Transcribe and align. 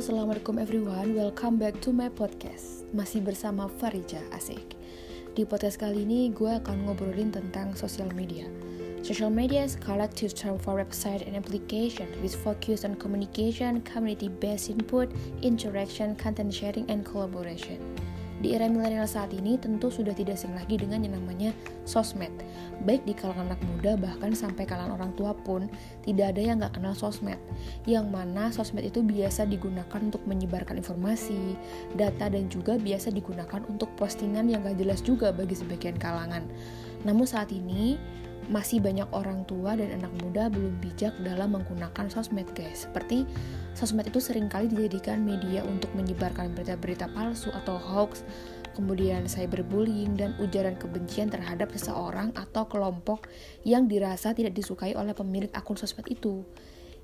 assalamualaikum 0.00 0.56
everyone. 0.56 1.12
Welcome 1.12 1.60
back 1.60 1.76
to 1.84 1.92
my 1.92 2.08
podcast. 2.08 2.88
Masih 2.96 3.20
bersama 3.20 3.68
Farija 3.68 4.24
Asik. 4.32 4.72
Di 5.36 5.44
podcast 5.44 5.76
kali 5.76 6.08
ini 6.08 6.32
gue 6.32 6.48
akan 6.48 6.88
ngobrolin 6.88 7.28
tentang 7.28 7.76
social 7.76 8.08
media. 8.16 8.48
Social 9.04 9.28
media 9.28 9.60
is 9.60 9.76
collective 9.76 10.32
term 10.32 10.56
for 10.56 10.80
website 10.80 11.20
and 11.28 11.36
application 11.36 12.08
with 12.24 12.32
focus 12.32 12.80
on 12.80 12.96
communication, 12.96 13.84
community-based 13.84 14.72
input, 14.72 15.12
interaction, 15.44 16.16
content 16.16 16.48
sharing, 16.48 16.88
and 16.88 17.04
collaboration. 17.04 17.76
Di 18.40 18.56
era 18.56 18.64
milenial 18.72 19.04
saat 19.04 19.36
ini 19.36 19.60
tentu 19.60 19.92
sudah 19.92 20.16
tidak 20.16 20.40
asing 20.40 20.56
lagi 20.56 20.80
dengan 20.80 21.04
yang 21.04 21.20
namanya 21.20 21.52
sosmed. 21.84 22.32
Baik 22.88 23.04
di 23.04 23.12
kalangan 23.12 23.52
anak 23.52 23.60
muda 23.68 24.00
bahkan 24.00 24.32
sampai 24.32 24.64
kalangan 24.64 24.96
orang 24.96 25.12
tua 25.12 25.36
pun 25.36 25.68
tidak 26.00 26.32
ada 26.32 26.40
yang 26.40 26.56
nggak 26.56 26.80
kenal 26.80 26.96
sosmed. 26.96 27.36
Yang 27.84 28.06
mana 28.08 28.48
sosmed 28.48 28.88
itu 28.88 29.04
biasa 29.04 29.44
digunakan 29.44 30.00
untuk 30.00 30.24
menyebarkan 30.24 30.80
informasi, 30.80 31.52
data 32.00 32.32
dan 32.32 32.48
juga 32.48 32.80
biasa 32.80 33.12
digunakan 33.12 33.60
untuk 33.68 33.92
postingan 34.00 34.48
yang 34.48 34.64
gak 34.64 34.80
jelas 34.80 35.04
juga 35.04 35.36
bagi 35.36 35.52
sebagian 35.52 36.00
kalangan. 36.00 36.48
Namun 37.04 37.28
saat 37.28 37.52
ini 37.52 38.00
masih 38.50 38.82
banyak 38.82 39.06
orang 39.14 39.46
tua 39.46 39.78
dan 39.78 39.94
anak 39.94 40.10
muda 40.20 40.50
belum 40.50 40.82
bijak 40.82 41.14
dalam 41.22 41.54
menggunakan 41.54 42.10
sosmed 42.10 42.50
guys. 42.58 42.90
Seperti 42.90 43.22
sosmed 43.78 44.10
itu 44.10 44.18
sering 44.18 44.50
kali 44.50 44.66
dijadikan 44.66 45.22
media 45.22 45.62
untuk 45.62 45.88
menyebarkan 45.94 46.50
berita-berita 46.58 47.06
palsu 47.14 47.54
atau 47.54 47.78
hoax 47.78 48.26
kemudian 48.74 49.26
cyberbullying 49.26 50.14
dan 50.14 50.34
ujaran 50.38 50.78
kebencian 50.78 51.30
terhadap 51.30 51.74
seseorang 51.74 52.30
atau 52.38 52.66
kelompok 52.70 53.26
yang 53.66 53.90
dirasa 53.90 54.30
tidak 54.34 54.54
disukai 54.54 54.94
oleh 54.94 55.14
pemilik 55.14 55.50
akun 55.54 55.74
sosmed 55.78 56.06
itu 56.06 56.46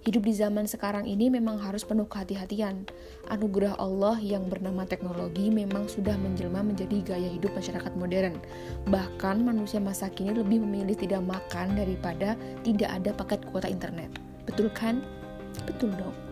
Hidup 0.07 0.23
di 0.23 0.39
zaman 0.39 0.71
sekarang 0.71 1.03
ini 1.03 1.27
memang 1.27 1.59
harus 1.59 1.83
penuh 1.83 2.07
kehati-hatian. 2.07 2.87
Anugerah 3.27 3.75
Allah 3.75 4.15
yang 4.23 4.47
bernama 4.47 4.87
teknologi 4.87 5.51
memang 5.51 5.91
sudah 5.91 6.15
menjelma 6.15 6.63
menjadi 6.63 7.03
gaya 7.03 7.27
hidup 7.27 7.51
masyarakat 7.59 7.91
modern. 7.99 8.39
Bahkan 8.87 9.43
manusia 9.43 9.83
masa 9.83 10.07
kini 10.07 10.31
lebih 10.31 10.63
memilih 10.63 10.95
tidak 10.95 11.27
makan 11.27 11.75
daripada 11.75 12.39
tidak 12.63 12.87
ada 12.95 13.11
paket 13.19 13.43
kuota 13.51 13.67
internet. 13.67 14.15
Betul 14.47 14.71
kan? 14.71 15.03
Betul 15.67 15.91
dong. 15.99 16.26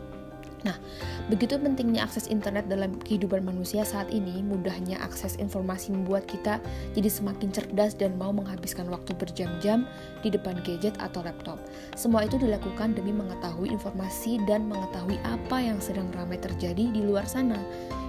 Nah, 0.64 0.80
begitu 1.28 1.60
pentingnya 1.60 2.08
akses 2.08 2.26
internet 2.32 2.66
dalam 2.72 2.96
kehidupan 3.04 3.44
manusia 3.44 3.84
saat 3.84 4.08
ini, 4.08 4.40
mudahnya 4.40 4.96
akses 5.04 5.36
informasi 5.36 5.92
membuat 5.92 6.24
kita 6.24 6.56
jadi 6.96 7.08
semakin 7.12 7.52
cerdas 7.52 7.92
dan 7.92 8.16
mau 8.16 8.32
menghabiskan 8.32 8.88
waktu 8.88 9.12
berjam-jam 9.12 9.84
di 10.24 10.32
depan 10.32 10.56
gadget 10.64 10.96
atau 11.04 11.20
laptop. 11.20 11.60
Semua 11.94 12.24
itu 12.24 12.40
dilakukan 12.40 12.96
demi 12.96 13.12
mengetahui 13.12 13.68
informasi 13.68 14.40
dan 14.48 14.64
mengetahui 14.64 15.20
apa 15.28 15.60
yang 15.60 15.76
sedang 15.84 16.08
ramai 16.16 16.40
terjadi 16.40 16.88
di 16.88 17.00
luar 17.04 17.28
sana. 17.28 17.60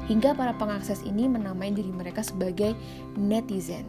Hingga 0.07 0.37
para 0.37 0.53
pengakses 0.55 1.01
ini 1.03 1.27
menamai 1.27 1.75
diri 1.75 1.89
mereka 1.91 2.23
sebagai 2.23 2.77
netizen. 3.19 3.83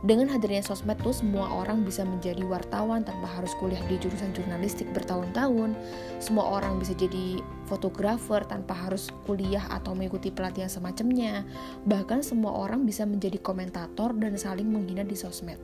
Dengan 0.00 0.32
hadirnya 0.32 0.64
sosmed 0.64 0.96
tuh 1.04 1.12
semua 1.12 1.52
orang 1.52 1.84
bisa 1.84 2.08
menjadi 2.08 2.40
wartawan 2.48 3.04
tanpa 3.04 3.28
harus 3.36 3.52
kuliah 3.60 3.84
di 3.84 4.00
jurusan 4.00 4.32
jurnalistik 4.32 4.88
bertahun-tahun. 4.96 5.76
Semua 6.16 6.56
orang 6.56 6.80
bisa 6.80 6.96
jadi 6.96 7.44
fotografer 7.68 8.42
tanpa 8.48 8.74
harus 8.74 9.12
kuliah 9.28 9.62
atau 9.68 9.92
mengikuti 9.92 10.32
pelatihan 10.32 10.72
semacamnya. 10.72 11.44
Bahkan 11.84 12.24
semua 12.24 12.64
orang 12.64 12.88
bisa 12.88 13.04
menjadi 13.04 13.36
komentator 13.44 14.16
dan 14.16 14.40
saling 14.40 14.66
menghina 14.66 15.04
di 15.04 15.14
sosmed. 15.14 15.60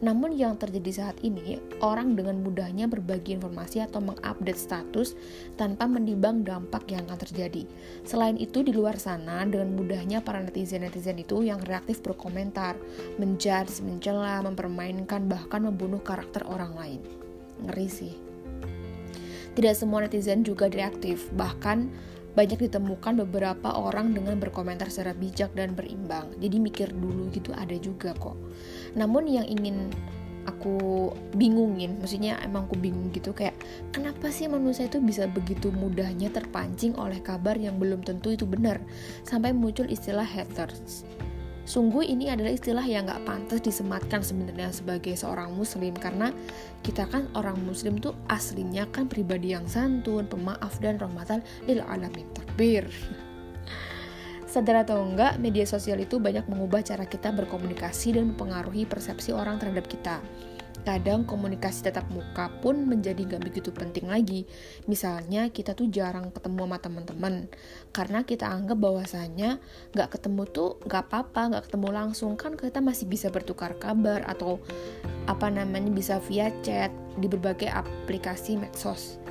Namun 0.00 0.32
yang 0.32 0.56
terjadi 0.56 0.90
saat 0.90 1.16
ini, 1.20 1.60
orang 1.84 2.16
dengan 2.16 2.40
mudahnya 2.40 2.88
berbagi 2.88 3.36
informasi 3.36 3.84
atau 3.84 4.00
mengupdate 4.00 4.58
status 4.58 5.12
tanpa 5.60 5.84
menimbang 5.84 6.40
dampak 6.42 6.88
yang 6.88 7.04
akan 7.04 7.20
terjadi. 7.20 7.68
Selain 8.02 8.40
itu 8.40 8.64
di 8.64 8.72
luar 8.72 8.96
sana 8.96 9.44
dengan 9.44 9.76
mudahnya 9.76 10.24
para 10.24 10.40
netizen-netizen 10.40 11.20
itu 11.20 11.44
yang 11.44 11.60
reaktif 11.62 12.00
berkomentar, 12.02 12.74
menjudge 13.20 13.73
mencela, 13.80 14.42
mempermainkan, 14.44 15.26
bahkan 15.26 15.64
membunuh 15.64 16.02
karakter 16.02 16.44
orang 16.46 16.76
lain. 16.76 17.00
Ngeri 17.64 17.88
sih. 17.88 18.14
Tidak 19.54 19.74
semua 19.74 20.02
netizen 20.02 20.42
juga 20.42 20.66
reaktif, 20.66 21.30
bahkan 21.32 21.90
banyak 22.34 22.66
ditemukan 22.66 23.22
beberapa 23.26 23.70
orang 23.70 24.10
dengan 24.10 24.36
berkomentar 24.42 24.90
secara 24.90 25.14
bijak 25.14 25.54
dan 25.54 25.78
berimbang. 25.78 26.34
Jadi 26.42 26.56
mikir 26.58 26.88
dulu 26.90 27.30
gitu 27.30 27.54
ada 27.54 27.78
juga 27.78 28.10
kok. 28.18 28.34
Namun 28.98 29.30
yang 29.30 29.46
ingin 29.46 29.94
aku 30.44 31.08
bingungin, 31.38 31.96
maksudnya 32.02 32.36
emang 32.42 32.68
aku 32.68 32.76
bingung 32.76 33.08
gitu 33.14 33.32
kayak 33.32 33.56
kenapa 33.94 34.28
sih 34.28 34.50
manusia 34.50 34.90
itu 34.90 35.00
bisa 35.00 35.24
begitu 35.30 35.72
mudahnya 35.72 36.28
terpancing 36.28 36.92
oleh 37.00 37.22
kabar 37.24 37.56
yang 37.56 37.80
belum 37.80 38.04
tentu 38.04 38.34
itu 38.34 38.44
benar 38.44 38.76
sampai 39.24 39.56
muncul 39.56 39.88
istilah 39.88 40.26
haters 40.26 41.08
Sungguh 41.64 42.04
ini 42.04 42.28
adalah 42.28 42.52
istilah 42.52 42.84
yang 42.84 43.08
gak 43.08 43.24
pantas 43.24 43.64
disematkan 43.64 44.20
sebenarnya 44.20 44.68
sebagai 44.68 45.16
seorang 45.16 45.56
muslim 45.56 45.96
karena 45.96 46.28
kita 46.84 47.08
kan 47.08 47.24
orang 47.32 47.56
muslim 47.64 47.96
tuh 47.96 48.12
aslinya 48.28 48.84
kan 48.92 49.08
pribadi 49.08 49.56
yang 49.56 49.64
santun, 49.64 50.28
pemaaf 50.28 50.76
dan 50.84 51.00
rahmatan 51.00 51.40
lil 51.64 51.80
alamin 51.88 52.28
takbir. 52.36 52.84
Sadar 54.52 54.84
atau 54.86 55.02
enggak, 55.02 55.40
media 55.40 55.64
sosial 55.64 56.04
itu 56.04 56.20
banyak 56.20 56.46
mengubah 56.46 56.84
cara 56.84 57.08
kita 57.08 57.32
berkomunikasi 57.32 58.14
dan 58.14 58.36
mempengaruhi 58.36 58.84
persepsi 58.84 59.32
orang 59.32 59.56
terhadap 59.56 59.88
kita 59.88 60.20
kadang 60.84 61.24
komunikasi 61.24 61.88
tetap 61.88 62.06
muka 62.12 62.52
pun 62.60 62.84
menjadi 62.84 63.24
gak 63.24 63.42
begitu 63.42 63.72
penting 63.72 64.12
lagi. 64.12 64.44
Misalnya 64.84 65.48
kita 65.48 65.72
tuh 65.72 65.88
jarang 65.88 66.30
ketemu 66.30 66.68
sama 66.68 66.78
teman-teman 66.78 67.34
karena 67.90 68.22
kita 68.22 68.46
anggap 68.46 68.76
bahwasanya 68.78 69.58
gak 69.96 70.20
ketemu 70.20 70.44
tuh 70.52 70.76
gak 70.84 71.08
apa-apa, 71.08 71.58
gak 71.58 71.64
ketemu 71.72 71.88
langsung 71.90 72.36
kan 72.36 72.54
kita 72.54 72.84
masih 72.84 73.08
bisa 73.08 73.32
bertukar 73.32 73.80
kabar 73.80 74.22
atau 74.28 74.60
apa 75.24 75.48
namanya 75.48 75.88
bisa 75.88 76.20
via 76.28 76.52
chat 76.60 76.92
di 77.16 77.26
berbagai 77.26 77.72
aplikasi 77.72 78.60
medsos. 78.60 79.23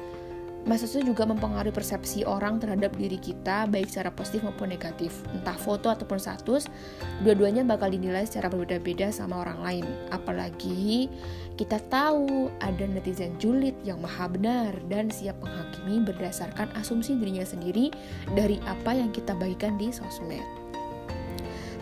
Medsos 0.63 0.95
itu 0.95 1.11
juga 1.11 1.27
mempengaruhi 1.27 1.75
persepsi 1.75 2.23
orang 2.23 2.55
terhadap 2.55 2.95
diri 2.95 3.19
kita 3.19 3.67
baik 3.67 3.91
secara 3.91 4.15
positif 4.15 4.47
maupun 4.47 4.71
negatif. 4.71 5.11
Entah 5.35 5.59
foto 5.59 5.91
ataupun 5.91 6.15
status, 6.15 6.71
dua-duanya 7.19 7.67
bakal 7.67 7.91
dinilai 7.91 8.23
secara 8.23 8.47
berbeda-beda 8.47 9.11
sama 9.11 9.43
orang 9.43 9.59
lain. 9.59 9.85
Apalagi 10.15 11.11
kita 11.59 11.83
tahu 11.91 12.47
ada 12.63 12.87
netizen 12.87 13.35
julid 13.43 13.75
yang 13.83 13.99
maha 13.99 14.31
benar 14.31 14.71
dan 14.87 15.11
siap 15.11 15.35
menghakimi 15.43 15.99
berdasarkan 16.07 16.71
asumsi 16.79 17.19
dirinya 17.19 17.43
sendiri 17.43 17.91
dari 18.31 18.55
apa 18.63 18.95
yang 18.95 19.11
kita 19.11 19.35
bagikan 19.35 19.75
di 19.75 19.91
sosmed 19.91 20.63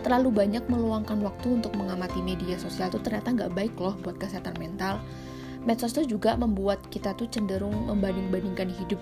terlalu 0.02 0.34
banyak 0.34 0.66
meluangkan 0.66 1.22
waktu 1.22 1.62
untuk 1.62 1.72
mengamati 1.78 2.18
media 2.20 2.58
sosial 2.58 2.90
itu 2.90 2.98
ternyata 3.00 3.30
nggak 3.32 3.54
baik 3.54 3.74
loh 3.78 3.94
buat 4.02 4.18
kesehatan 4.18 4.58
mental 4.58 4.98
medsos 5.62 5.94
itu 5.94 6.18
juga 6.18 6.34
membuat 6.34 6.82
kita 6.90 7.14
tuh 7.14 7.30
cenderung 7.30 7.86
membanding-bandingkan 7.86 8.70
hidup 8.70 9.00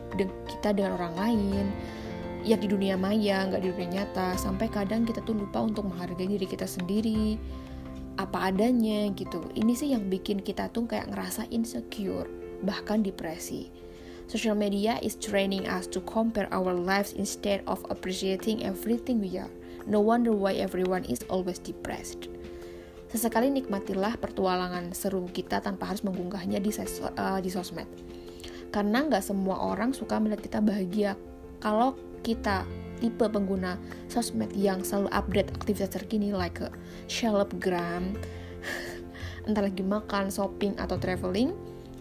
kita 0.49 0.77
dengan 0.77 1.01
orang 1.01 1.15
lain. 1.17 1.67
Ya 2.41 2.57
di 2.57 2.69
dunia 2.69 2.97
maya 2.97 3.49
nggak 3.49 3.61
di 3.61 3.69
dunia 3.73 3.89
nyata. 4.01 4.37
Sampai 4.37 4.69
kadang 4.73 5.05
kita 5.05 5.21
tuh 5.25 5.37
lupa 5.37 5.61
untuk 5.61 5.89
menghargai 5.89 6.29
diri 6.29 6.47
kita 6.49 6.65
sendiri. 6.65 7.37
Apa 8.17 8.53
adanya 8.53 9.09
gitu. 9.17 9.41
Ini 9.57 9.73
sih 9.73 9.93
yang 9.93 10.09
bikin 10.09 10.45
kita 10.45 10.69
tuh 10.73 10.89
kayak 10.89 11.09
ngerasa 11.13 11.49
insecure 11.53 12.29
bahkan 12.65 13.01
depresi. 13.01 13.73
Social 14.29 14.55
media 14.55 15.01
is 15.03 15.19
training 15.19 15.67
us 15.67 15.91
to 15.91 15.99
compare 16.07 16.47
our 16.55 16.71
lives 16.71 17.17
instead 17.19 17.67
of 17.67 17.83
appreciating 17.91 18.63
everything 18.63 19.19
we 19.19 19.35
are. 19.41 19.51
No 19.89 19.99
wonder 19.99 20.31
why 20.31 20.55
everyone 20.61 21.03
is 21.09 21.25
always 21.27 21.59
depressed 21.59 22.31
Sesekali 23.11 23.51
nikmatilah 23.51 24.23
pertualangan 24.23 24.95
seru 24.95 25.27
kita 25.27 25.59
tanpa 25.59 25.91
harus 25.91 26.07
mengunggahnya 26.07 26.63
di, 26.63 26.71
ses 26.71 27.03
uh, 27.03 27.43
di 27.43 27.51
sosmed. 27.51 27.91
Karena 28.71 29.03
nggak 29.03 29.27
semua 29.27 29.59
orang 29.59 29.91
suka 29.91 30.23
melihat 30.23 30.47
kita 30.47 30.59
bahagia. 30.63 31.19
Kalau 31.59 31.99
kita 32.23 32.63
tipe 33.03 33.27
pengguna 33.27 33.75
sosmed 34.07 34.55
yang 34.55 34.87
selalu 34.87 35.11
update 35.11 35.51
aktivitas 35.59 35.91
terkini 35.91 36.31
like 36.31 36.63
a 36.63 36.71
shelfgram, 37.11 38.15
entah 39.51 39.67
lagi 39.67 39.83
makan, 39.83 40.31
shopping, 40.31 40.79
atau 40.79 40.95
traveling, 40.95 41.51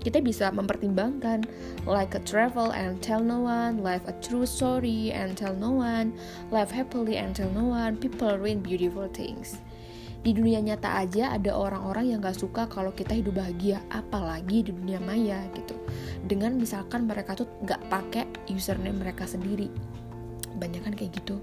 kita 0.06 0.22
bisa 0.22 0.54
mempertimbangkan 0.54 1.42
like 1.90 2.14
a 2.14 2.22
travel 2.22 2.70
and 2.70 3.02
tell 3.02 3.18
no 3.18 3.50
one, 3.50 3.82
live 3.82 4.06
a 4.06 4.14
true 4.22 4.46
story 4.46 5.10
and 5.10 5.34
tell 5.34 5.58
no 5.58 5.74
one, 5.74 6.14
live 6.54 6.70
happily 6.70 7.18
and 7.18 7.34
tell 7.34 7.50
no 7.58 7.66
one, 7.66 7.98
people 7.98 8.30
ruin 8.38 8.62
beautiful 8.62 9.10
things 9.10 9.58
di 10.20 10.36
dunia 10.36 10.60
nyata 10.60 11.00
aja 11.00 11.32
ada 11.32 11.56
orang-orang 11.56 12.12
yang 12.12 12.20
gak 12.20 12.36
suka 12.36 12.68
kalau 12.68 12.92
kita 12.92 13.16
hidup 13.16 13.40
bahagia 13.40 13.80
apalagi 13.88 14.68
di 14.68 14.72
dunia 14.76 15.00
maya 15.00 15.48
gitu 15.56 15.80
dengan 16.28 16.60
misalkan 16.60 17.08
mereka 17.08 17.40
tuh 17.40 17.48
gak 17.64 17.80
pakai 17.88 18.28
username 18.52 19.00
mereka 19.00 19.24
sendiri 19.24 19.72
banyak 20.60 20.84
kan 20.84 20.92
kayak 20.92 21.16
gitu 21.16 21.40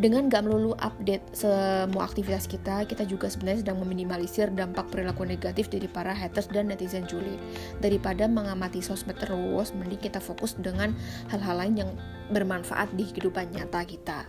dengan 0.00 0.32
gak 0.32 0.48
melulu 0.48 0.72
update 0.80 1.36
semua 1.36 2.08
aktivitas 2.08 2.48
kita, 2.48 2.88
kita 2.88 3.04
juga 3.04 3.28
sebenarnya 3.28 3.68
sedang 3.68 3.84
meminimalisir 3.84 4.48
dampak 4.48 4.88
perilaku 4.88 5.28
negatif 5.28 5.68
dari 5.68 5.84
para 5.84 6.16
haters 6.16 6.48
dan 6.48 6.72
netizen 6.72 7.04
julid. 7.04 7.36
Daripada 7.84 8.24
mengamati 8.24 8.80
sosmed 8.80 9.20
terus, 9.20 9.76
mending 9.76 10.00
kita 10.00 10.16
fokus 10.16 10.56
dengan 10.56 10.96
hal-hal 11.28 11.60
lain 11.60 11.74
yang 11.76 11.90
bermanfaat 12.32 12.88
di 12.96 13.04
kehidupan 13.04 13.52
nyata 13.52 13.84
kita. 13.84 14.24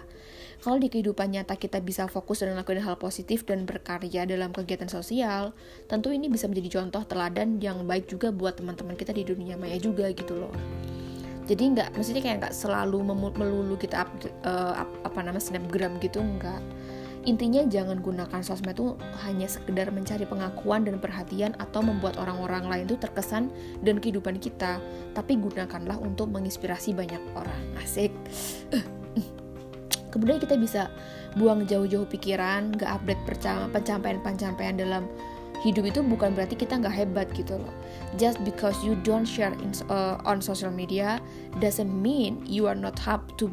Kalau 0.63 0.79
di 0.79 0.87
kehidupan 0.87 1.35
nyata 1.35 1.59
kita 1.59 1.83
bisa 1.83 2.07
fokus 2.07 2.39
dan 2.39 2.55
lakukan 2.55 2.79
hal 2.79 2.95
positif 2.95 3.43
dan 3.43 3.67
berkarya 3.67 4.23
dalam 4.23 4.55
kegiatan 4.55 4.87
sosial, 4.87 5.51
tentu 5.91 6.07
ini 6.07 6.31
bisa 6.31 6.47
menjadi 6.47 6.79
contoh 6.79 7.03
teladan 7.03 7.59
yang 7.59 7.83
baik 7.83 8.07
juga 8.07 8.31
buat 8.31 8.55
teman-teman 8.55 8.95
kita 8.95 9.11
di 9.11 9.27
dunia 9.27 9.59
maya 9.59 9.75
juga 9.75 10.07
gitu 10.15 10.39
loh. 10.39 10.55
Jadi 11.51 11.75
nggak 11.75 11.99
maksudnya 11.99 12.23
kayak 12.23 12.37
nggak 12.47 12.55
selalu 12.55 13.03
melulu 13.11 13.75
kita 13.75 14.07
up, 14.07 14.11
uh, 14.47 14.87
up, 14.87 14.91
apa 15.03 15.19
nama 15.19 15.35
snapgram 15.35 15.99
gitu 15.99 16.23
nggak. 16.23 16.63
Intinya 17.27 17.67
jangan 17.67 17.99
gunakan 17.99 18.39
sosmed 18.39 18.79
itu 18.79 18.95
hanya 19.27 19.51
sekedar 19.51 19.91
mencari 19.91 20.23
pengakuan 20.23 20.87
dan 20.87 20.95
perhatian 21.03 21.59
atau 21.59 21.83
membuat 21.83 22.15
orang-orang 22.15 22.71
lain 22.71 22.85
itu 22.87 22.95
terkesan 22.95 23.51
dan 23.83 23.99
kehidupan 23.99 24.39
kita 24.39 24.79
tapi 25.11 25.35
gunakanlah 25.35 25.99
untuk 25.99 26.31
menginspirasi 26.31 26.95
banyak 26.95 27.19
orang. 27.35 27.59
Asik 27.83 28.15
kemudian 30.13 30.37
kita 30.37 30.53
bisa 30.53 30.93
buang 31.33 31.65
jauh-jauh 31.65 32.05
pikiran 32.05 32.77
nggak 32.77 33.01
update 33.01 33.21
pencapaian-pencapaian 33.73 34.77
dalam 34.77 35.09
hidup 35.65 35.87
itu 35.87 36.03
bukan 36.03 36.35
berarti 36.35 36.59
kita 36.59 36.77
nggak 36.77 36.93
hebat 36.93 37.27
gitu 37.33 37.57
loh. 37.57 37.73
Just 38.19 38.37
because 38.45 38.75
you 38.83 38.99
don't 39.01 39.25
share 39.25 39.55
in, 39.57 39.73
uh, 39.89 40.19
on 40.27 40.43
social 40.43 40.69
media 40.69 41.17
doesn't 41.63 41.89
mean 41.89 42.43
you 42.45 42.67
are 42.67 42.77
not 42.77 42.99
up 43.07 43.23
to 43.39 43.49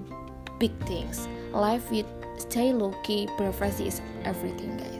big 0.58 0.74
things. 0.84 1.30
Life 1.54 1.86
with 1.88 2.06
stay 2.36 2.74
low 2.74 2.92
key, 3.06 3.30
privacy 3.38 3.88
is 3.88 4.02
everything, 4.26 4.76
guys. 4.76 4.99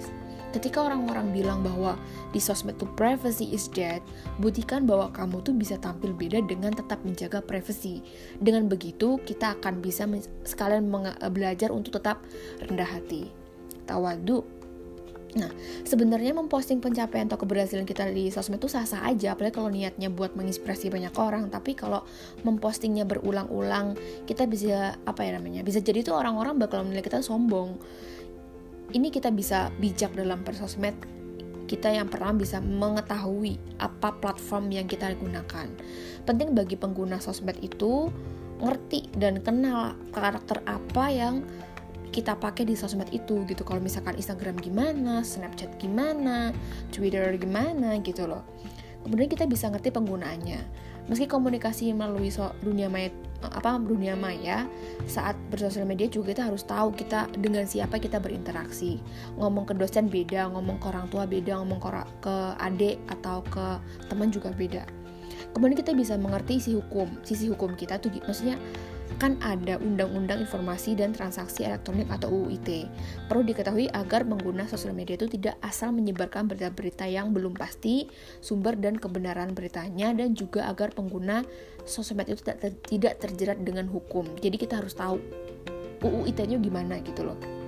Ketika 0.51 0.83
orang-orang 0.83 1.31
bilang 1.31 1.63
bahwa 1.63 1.95
di 2.35 2.43
sosmed 2.43 2.75
tuh 2.75 2.91
privacy 2.99 3.51
is 3.55 3.71
dead, 3.71 4.03
buktikan 4.43 4.83
bahwa 4.83 5.15
kamu 5.15 5.39
tuh 5.47 5.55
bisa 5.55 5.79
tampil 5.79 6.11
beda 6.11 6.43
dengan 6.43 6.75
tetap 6.75 6.99
menjaga 7.07 7.39
privacy. 7.39 8.03
Dengan 8.43 8.67
begitu, 8.67 9.23
kita 9.23 9.59
akan 9.59 9.79
bisa 9.79 10.11
sekalian 10.43 10.91
belajar 11.31 11.71
untuk 11.71 12.03
tetap 12.03 12.23
rendah 12.67 12.87
hati. 12.87 13.31
Tawadu 13.87 14.61
Nah, 15.31 15.47
sebenarnya 15.87 16.35
memposting 16.35 16.83
pencapaian 16.83 17.31
atau 17.31 17.39
keberhasilan 17.39 17.87
kita 17.87 18.11
di 18.11 18.35
sosmed 18.35 18.59
itu 18.59 18.67
sah-sah 18.67 19.07
aja, 19.07 19.39
apalagi 19.39 19.55
kalau 19.55 19.71
niatnya 19.71 20.11
buat 20.11 20.35
menginspirasi 20.35 20.91
banyak 20.91 21.15
orang. 21.15 21.47
Tapi 21.47 21.79
kalau 21.79 22.03
mempostingnya 22.43 23.07
berulang-ulang, 23.07 23.95
kita 24.27 24.51
bisa 24.51 24.99
apa 25.07 25.23
ya 25.23 25.39
namanya? 25.39 25.63
Bisa 25.63 25.79
jadi 25.79 26.03
tuh 26.03 26.19
orang-orang 26.19 26.59
bakal 26.59 26.83
menilai 26.83 27.07
kita 27.07 27.23
sombong. 27.23 27.79
Ini 28.91 29.09
kita 29.15 29.31
bisa 29.31 29.71
bijak 29.79 30.19
dalam 30.19 30.43
persosmed 30.43 30.99
kita 31.71 31.87
yang 31.95 32.11
pernah 32.11 32.35
bisa 32.35 32.59
mengetahui 32.59 33.55
apa 33.79 34.11
platform 34.19 34.75
yang 34.75 34.91
kita 34.91 35.15
gunakan. 35.15 35.71
Penting 36.27 36.51
bagi 36.51 36.75
pengguna 36.75 37.23
sosmed 37.23 37.55
itu 37.63 38.11
ngerti 38.59 39.15
dan 39.15 39.39
kenal 39.39 39.95
karakter 40.11 40.59
apa 40.67 41.07
yang 41.07 41.47
kita 42.11 42.35
pakai 42.35 42.67
di 42.67 42.75
sosmed 42.75 43.07
itu 43.15 43.47
gitu 43.47 43.63
kalau 43.63 43.79
misalkan 43.79 44.19
Instagram 44.19 44.59
gimana, 44.59 45.23
Snapchat 45.23 45.79
gimana, 45.79 46.51
Twitter 46.91 47.39
gimana 47.39 48.03
gitu 48.03 48.27
loh. 48.27 48.43
Kemudian 49.07 49.31
kita 49.31 49.47
bisa 49.47 49.71
ngerti 49.71 49.95
penggunaannya. 49.95 50.90
Meski 51.11 51.27
komunikasi 51.27 51.91
melalui 51.91 52.31
so 52.31 52.55
dunia 52.63 52.87
maya 52.87 53.11
apa 53.43 53.81
dunia 53.83 54.15
maya 54.15 54.69
saat 55.11 55.35
bersosial 55.51 55.89
media 55.89 56.07
juga 56.07 56.31
kita 56.37 56.47
harus 56.47 56.63
tahu 56.63 56.95
kita 56.95 57.27
dengan 57.35 57.67
siapa 57.67 57.99
kita 57.99 58.23
berinteraksi. 58.23 59.03
Ngomong 59.35 59.67
ke 59.67 59.75
dosen 59.75 60.07
beda, 60.07 60.47
ngomong 60.55 60.79
ke 60.79 60.87
orang 60.87 61.11
tua 61.11 61.27
beda, 61.27 61.59
ngomong 61.59 61.83
ke, 61.83 61.91
ke 62.23 62.37
adik 62.63 62.97
atau 63.11 63.43
ke 63.51 63.83
teman 64.07 64.31
juga 64.31 64.55
beda. 64.55 64.87
Kemudian 65.51 65.75
kita 65.75 65.97
bisa 65.99 66.15
mengerti 66.15 66.63
sisi 66.63 66.79
hukum, 66.79 67.11
sisi 67.27 67.51
hukum 67.51 67.75
kita 67.75 67.99
tuh 67.99 68.15
maksudnya 68.23 68.55
kan 69.19 69.41
ada 69.43 69.81
Undang-Undang 69.81 70.47
Informasi 70.47 70.95
dan 70.95 71.11
Transaksi 71.11 71.67
Elektronik 71.67 72.07
atau 72.13 72.31
UU 72.31 72.61
ITE. 72.61 72.87
Perlu 73.27 73.43
diketahui 73.43 73.91
agar 73.91 74.23
pengguna 74.23 74.69
sosial 74.71 74.95
media 74.95 75.19
itu 75.19 75.27
tidak 75.27 75.59
asal 75.65 75.91
menyebarkan 75.91 76.47
berita-berita 76.47 77.09
yang 77.11 77.35
belum 77.35 77.57
pasti 77.57 78.07
sumber 78.39 78.79
dan 78.79 78.97
kebenaran 79.01 79.57
beritanya 79.57 80.15
dan 80.15 80.39
juga 80.39 80.71
agar 80.71 80.95
pengguna 80.95 81.43
sosial 81.83 82.23
media 82.23 82.39
itu 82.39 82.47
tidak 82.87 83.19
terjerat 83.19 83.59
dengan 83.65 83.91
hukum. 83.91 84.29
Jadi 84.39 84.57
kita 84.61 84.79
harus 84.79 84.95
tahu 84.95 85.19
UU 86.01 86.31
ITE-nya 86.31 86.57
gimana 86.63 87.03
gitu 87.05 87.27
loh. 87.27 87.60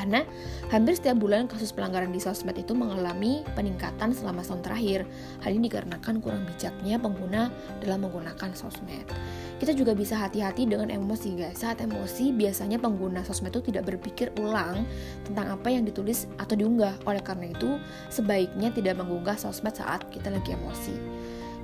Karena 0.00 0.24
hampir 0.72 0.96
setiap 0.96 1.20
bulan 1.20 1.44
kasus 1.44 1.76
pelanggaran 1.76 2.08
di 2.08 2.16
sosmed 2.16 2.56
itu 2.56 2.72
mengalami 2.72 3.44
peningkatan 3.52 4.16
selama 4.16 4.40
tahun 4.40 4.64
terakhir. 4.64 5.04
Hal 5.44 5.52
ini 5.52 5.68
dikarenakan 5.68 6.24
kurang 6.24 6.48
bijaknya 6.48 6.96
pengguna 6.96 7.52
dalam 7.84 8.08
menggunakan 8.08 8.56
sosmed. 8.56 9.04
Kita 9.60 9.76
juga 9.76 9.92
bisa 9.92 10.16
hati-hati 10.16 10.64
dengan 10.64 10.88
emosi 10.88 11.36
guys. 11.36 11.60
Saat 11.60 11.84
emosi 11.84 12.32
biasanya 12.32 12.80
pengguna 12.80 13.20
sosmed 13.28 13.52
itu 13.52 13.68
tidak 13.68 13.92
berpikir 13.92 14.32
ulang 14.40 14.88
tentang 15.28 15.52
apa 15.52 15.68
yang 15.68 15.84
ditulis 15.84 16.24
atau 16.40 16.56
diunggah. 16.56 16.96
Oleh 17.04 17.20
karena 17.20 17.52
itu, 17.52 17.76
sebaiknya 18.08 18.72
tidak 18.72 18.96
mengunggah 18.96 19.36
sosmed 19.36 19.76
saat 19.76 20.08
kita 20.08 20.32
lagi 20.32 20.56
emosi. 20.56 20.96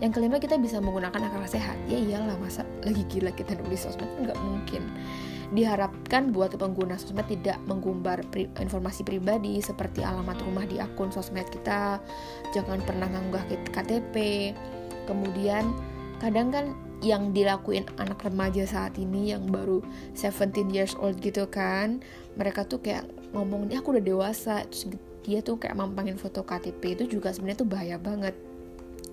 Yang 0.05 0.21
kelima 0.21 0.37
kita 0.37 0.61
bisa 0.61 0.77
menggunakan 0.77 1.25
akal 1.25 1.41
sehat. 1.49 1.81
Ya 1.89 1.97
iyalah 1.97 2.37
masa 2.37 2.69
lagi 2.85 3.01
gila 3.09 3.33
kita 3.33 3.57
nulis 3.57 3.89
sosmed 3.89 4.13
nggak 4.21 4.37
mungkin. 4.45 4.85
Diharapkan 5.55 6.35
buat 6.35 6.55
pengguna 6.59 6.99
sosmed 6.99 7.27
tidak 7.31 7.63
mengumbar 7.71 8.23
pri 8.35 8.51
informasi 8.59 9.07
pribadi 9.07 9.63
seperti 9.63 10.03
alamat 10.03 10.43
rumah 10.43 10.67
di 10.67 10.83
akun 10.83 11.15
sosmed 11.15 11.47
kita, 11.53 12.03
jangan 12.51 12.83
pernah 12.83 13.07
nganggah 13.07 13.47
KTP. 13.71 14.15
Kemudian 15.07 15.71
kadang 16.19 16.51
kan 16.51 16.75
yang 17.05 17.37
dilakuin 17.37 17.85
anak 18.01 18.25
remaja 18.25 18.65
saat 18.65 18.97
ini 18.97 19.37
yang 19.37 19.45
baru 19.53 19.85
17 20.17 20.73
years 20.73 20.97
old 20.97 21.21
gitu 21.21 21.45
kan 21.45 22.01
mereka 22.41 22.65
tuh 22.65 22.81
kayak 22.81 23.05
ngomong 23.37 23.69
aku 23.69 23.93
udah 23.93 24.05
dewasa 24.05 24.65
terus 24.65 24.89
dia 25.27 25.45
tuh 25.45 25.61
kayak 25.61 25.77
mampangin 25.77 26.17
foto 26.17 26.41
KTP 26.47 26.97
itu 26.97 27.19
juga 27.19 27.35
sebenarnya 27.35 27.61
tuh 27.61 27.69
bahaya 27.69 27.97
banget 28.01 28.33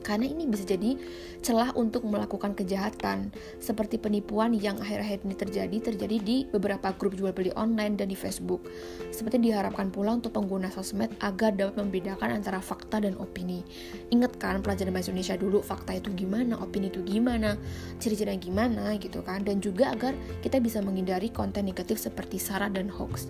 karena 0.03 0.27
ini 0.27 0.45
bisa 0.45 0.67
jadi 0.67 0.99
celah 1.43 1.75
untuk 1.75 2.07
melakukan 2.07 2.55
kejahatan 2.55 3.31
seperti 3.59 3.99
penipuan 3.99 4.55
yang 4.55 4.79
akhir-akhir 4.79 5.27
ini 5.27 5.35
terjadi 5.35 5.77
terjadi 5.91 6.17
di 6.19 6.37
beberapa 6.47 6.95
grup 6.95 7.15
jual 7.19 7.35
beli 7.35 7.51
online 7.55 7.99
dan 7.99 8.11
di 8.11 8.15
Facebook. 8.15 8.63
Seperti 9.11 9.39
diharapkan 9.39 9.91
pula 9.91 10.15
untuk 10.15 10.35
pengguna 10.35 10.71
sosmed 10.71 11.11
agar 11.19 11.55
dapat 11.55 11.79
membedakan 11.79 12.39
antara 12.39 12.63
fakta 12.63 13.03
dan 13.03 13.19
opini. 13.19 13.63
Ingat 14.11 14.39
kan 14.39 14.63
pelajaran 14.63 14.95
bahasa 14.95 15.11
Indonesia 15.11 15.35
dulu 15.35 15.59
fakta 15.59 15.99
itu 15.99 16.11
gimana, 16.15 16.59
opini 16.59 16.87
itu 16.87 17.03
gimana, 17.03 17.59
ciri-cirinya 17.99 18.39
gimana 18.39 18.85
gitu 18.99 19.19
kan 19.23 19.43
dan 19.43 19.59
juga 19.59 19.91
agar 19.91 20.15
kita 20.39 20.63
bisa 20.63 20.79
menghindari 20.79 21.27
konten 21.31 21.67
negatif 21.67 21.99
seperti 21.99 22.39
sara 22.39 22.71
dan 22.71 22.87
hoax. 22.87 23.27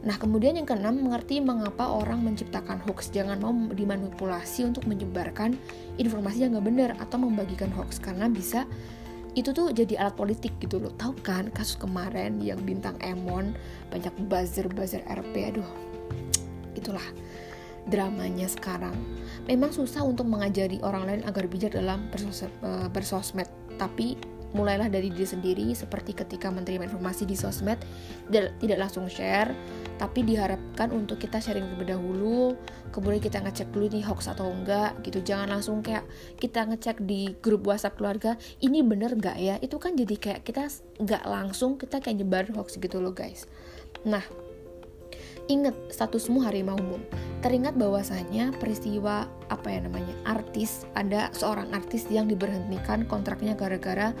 Nah, 0.00 0.16
kemudian 0.16 0.56
yang 0.56 0.64
keenam, 0.64 0.96
mengerti 0.96 1.44
mengapa 1.44 1.92
orang 1.92 2.24
menciptakan 2.24 2.80
hoax. 2.88 3.12
Jangan 3.12 3.36
mau 3.36 3.52
dimanipulasi 3.52 4.64
untuk 4.64 4.88
menyebarkan 4.88 5.60
informasi 6.00 6.48
yang 6.48 6.56
nggak 6.56 6.66
benar 6.66 6.90
atau 6.96 7.20
membagikan 7.20 7.68
hoax 7.76 8.00
karena 8.00 8.26
bisa 8.32 8.64
itu 9.38 9.54
tuh 9.54 9.70
jadi 9.70 10.00
alat 10.02 10.18
politik 10.18 10.50
gitu 10.58 10.82
loh. 10.82 10.90
Tahu 10.98 11.22
kan 11.22 11.54
kasus 11.54 11.78
kemarin 11.78 12.42
yang 12.42 12.58
bintang 12.66 12.98
Emon 12.98 13.54
banyak 13.92 14.10
buzzer-buzzer 14.26 15.06
RP, 15.06 15.54
aduh. 15.54 15.70
Itulah 16.74 17.04
dramanya 17.86 18.50
sekarang. 18.50 18.94
Memang 19.46 19.70
susah 19.70 20.02
untuk 20.02 20.26
mengajari 20.26 20.82
orang 20.82 21.06
lain 21.06 21.22
agar 21.30 21.46
bijak 21.46 21.78
dalam 21.78 22.10
eh, 22.10 22.88
bersosmed, 22.90 23.46
tapi 23.78 24.18
mulailah 24.50 24.90
dari 24.90 25.14
diri 25.14 25.26
sendiri 25.26 25.66
seperti 25.78 26.10
ketika 26.10 26.50
menerima 26.50 26.90
informasi 26.90 27.22
di 27.22 27.38
sosmed 27.38 27.78
tidak 28.34 28.78
langsung 28.82 29.06
share 29.06 29.54
tapi 30.00 30.24
diharapkan 30.24 30.88
untuk 30.96 31.20
kita 31.20 31.44
sharing 31.44 31.68
terlebih 31.68 31.92
dahulu 31.92 32.56
kemudian 32.88 33.20
kita 33.20 33.44
ngecek 33.44 33.68
dulu 33.68 33.92
nih 33.92 34.00
hoax 34.00 34.32
atau 34.32 34.48
enggak 34.48 34.96
gitu. 35.04 35.20
Jangan 35.20 35.52
langsung 35.52 35.84
kayak 35.84 36.08
kita 36.40 36.64
ngecek 36.64 37.04
di 37.04 37.36
grup 37.44 37.68
WhatsApp 37.68 38.00
keluarga 38.00 38.40
ini 38.64 38.80
bener 38.80 39.12
nggak 39.12 39.36
ya? 39.36 39.60
Itu 39.60 39.76
kan 39.76 40.00
jadi 40.00 40.16
kayak 40.16 40.40
kita 40.48 40.72
nggak 41.04 41.24
langsung 41.28 41.76
kita 41.76 42.00
kayak 42.00 42.16
nyebar 42.24 42.48
hoax 42.56 42.80
gitu 42.80 42.96
loh 42.96 43.12
guys. 43.12 43.44
Nah 44.08 44.24
Ingat 45.50 45.74
statusmu 45.90 46.46
harimaumu. 46.46 47.02
Teringat 47.42 47.74
bahwasanya 47.74 48.54
peristiwa 48.62 49.26
apa 49.50 49.66
ya 49.66 49.82
namanya 49.82 50.14
artis 50.22 50.86
ada 50.94 51.26
seorang 51.34 51.74
artis 51.74 52.06
yang 52.06 52.30
diberhentikan 52.30 53.02
kontraknya 53.10 53.58
gara-gara 53.58 54.14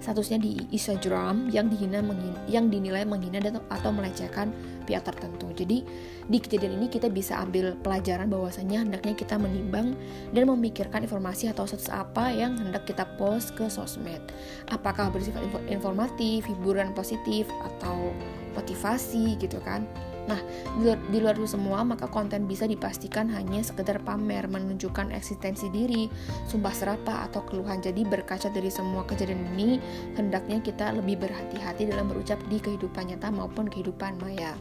statusnya 0.00 0.38
di 0.38 0.60
Instagram 0.72 1.48
yang 1.50 1.72
dihina 1.72 2.04
yang 2.46 2.68
dinilai 2.68 3.02
menghina 3.02 3.40
atau 3.72 3.90
melecehkan 3.90 4.52
pihak 4.86 5.02
tertentu. 5.02 5.50
Jadi 5.56 5.82
di 6.30 6.38
kejadian 6.38 6.78
ini 6.78 6.86
kita 6.86 7.10
bisa 7.10 7.42
ambil 7.42 7.74
pelajaran 7.82 8.30
bahwasanya 8.30 8.86
hendaknya 8.86 9.14
kita 9.18 9.34
menimbang 9.36 9.98
dan 10.30 10.44
memikirkan 10.46 11.02
informasi 11.02 11.50
atau 11.50 11.66
status 11.66 11.90
apa 11.90 12.30
yang 12.30 12.54
hendak 12.56 12.86
kita 12.86 13.02
post 13.18 13.56
ke 13.58 13.66
sosmed. 13.66 14.22
Apakah 14.70 15.10
bersifat 15.10 15.42
informatif, 15.66 16.46
hiburan 16.46 16.94
positif 16.94 17.50
atau 17.66 18.14
motivasi 18.54 19.36
gitu 19.36 19.60
kan 19.60 19.84
Nah, 20.26 20.42
di 20.78 20.82
luar, 20.82 20.98
di 21.06 21.18
luar 21.22 21.34
itu 21.38 21.46
semua, 21.46 21.86
maka 21.86 22.10
konten 22.10 22.50
bisa 22.50 22.66
dipastikan 22.66 23.30
hanya 23.30 23.62
sekedar 23.62 24.02
pamer, 24.02 24.50
menunjukkan 24.50 25.14
eksistensi 25.14 25.70
diri, 25.70 26.10
sumpah 26.50 26.74
serapa, 26.74 27.30
atau 27.30 27.46
keluhan. 27.46 27.78
Jadi 27.78 28.02
berkaca 28.02 28.50
dari 28.50 28.66
semua 28.66 29.06
kejadian 29.06 29.46
ini, 29.54 29.78
hendaknya 30.18 30.58
kita 30.58 30.90
lebih 30.90 31.22
berhati-hati 31.22 31.86
dalam 31.86 32.10
berucap 32.10 32.42
di 32.50 32.58
kehidupan 32.58 33.14
nyata 33.14 33.30
maupun 33.30 33.70
kehidupan 33.70 34.18
maya. 34.18 34.58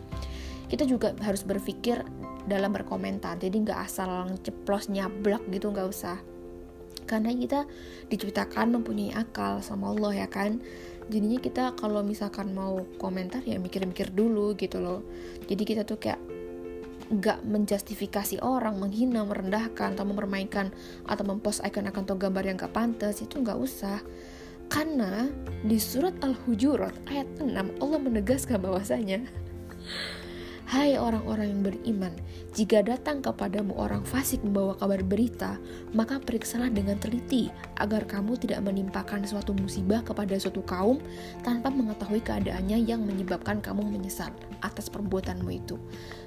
Kita 0.70 0.86
juga 0.86 1.18
harus 1.26 1.42
berpikir 1.42 2.06
dalam 2.46 2.70
berkomentar, 2.70 3.42
jadi 3.42 3.58
nggak 3.58 3.80
asal 3.90 4.30
ceplos 4.46 4.86
nyablak 4.94 5.42
gitu, 5.50 5.74
nggak 5.74 5.90
usah. 5.90 6.22
Karena 7.06 7.30
kita 7.34 7.70
diciptakan 8.10 8.82
mempunyai 8.82 9.14
akal 9.14 9.62
sama 9.62 9.94
Allah 9.94 10.26
ya 10.26 10.28
kan 10.30 10.58
jadinya 11.12 11.38
kita 11.38 11.64
kalau 11.78 12.02
misalkan 12.02 12.54
mau 12.54 12.82
komentar 12.98 13.46
ya 13.46 13.62
mikir-mikir 13.62 14.10
dulu 14.10 14.58
gitu 14.58 14.82
loh 14.82 15.06
jadi 15.46 15.62
kita 15.62 15.82
tuh 15.86 16.02
kayak 16.02 16.18
nggak 17.06 17.46
menjustifikasi 17.46 18.42
orang, 18.42 18.82
menghina, 18.82 19.22
merendahkan, 19.22 19.94
atau 19.94 20.06
mempermainkan, 20.10 20.74
atau 21.06 21.22
mempost 21.22 21.62
icon-icon 21.62 22.02
atau 22.02 22.18
gambar 22.18 22.44
yang 22.50 22.58
gak 22.58 22.74
pantas, 22.74 23.22
itu 23.22 23.38
nggak 23.46 23.62
usah. 23.62 24.02
Karena 24.66 25.30
di 25.62 25.78
surat 25.78 26.18
Al-Hujurat 26.26 26.98
ayat 27.06 27.30
6 27.38 27.54
Allah 27.54 28.00
menegaskan 28.02 28.58
bahwasanya 28.58 29.22
Hai 30.66 30.98
orang-orang 30.98 31.54
yang 31.54 31.62
beriman, 31.62 32.10
jika 32.58 32.82
datang 32.82 33.22
kepadamu 33.22 33.78
orang 33.78 34.02
fasik 34.02 34.42
membawa 34.42 34.74
kabar 34.74 34.98
berita, 35.06 35.62
maka 35.94 36.18
periksalah 36.18 36.74
dengan 36.74 36.98
teliti 36.98 37.54
agar 37.78 38.02
kamu 38.10 38.34
tidak 38.42 38.66
menimpakan 38.66 39.22
suatu 39.30 39.54
musibah 39.54 40.02
kepada 40.02 40.34
suatu 40.42 40.66
kaum 40.66 40.98
tanpa 41.46 41.70
mengetahui 41.70 42.18
keadaannya 42.26 42.82
yang 42.82 43.06
menyebabkan 43.06 43.62
kamu 43.62 43.86
menyesal 43.86 44.34
atas 44.66 44.90
perbuatanmu 44.90 45.54
itu. 45.54 45.78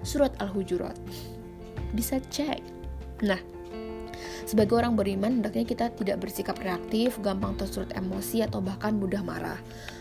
Surat 0.07 0.31
Al-Hujurat. 0.39 0.95
Bisa 1.91 2.23
cek. 2.23 2.63
Nah, 3.27 3.43
sebagai 4.45 4.79
orang 4.79 4.97
beriman, 4.97 5.41
hendaknya 5.41 5.65
kita 5.65 5.87
tidak 5.95 6.23
bersikap 6.25 6.59
reaktif, 6.61 7.19
gampang 7.21 7.55
tersulut 7.59 7.93
emosi, 7.95 8.45
atau 8.47 8.63
bahkan 8.63 8.97
mudah 8.97 9.21
marah. 9.23 9.59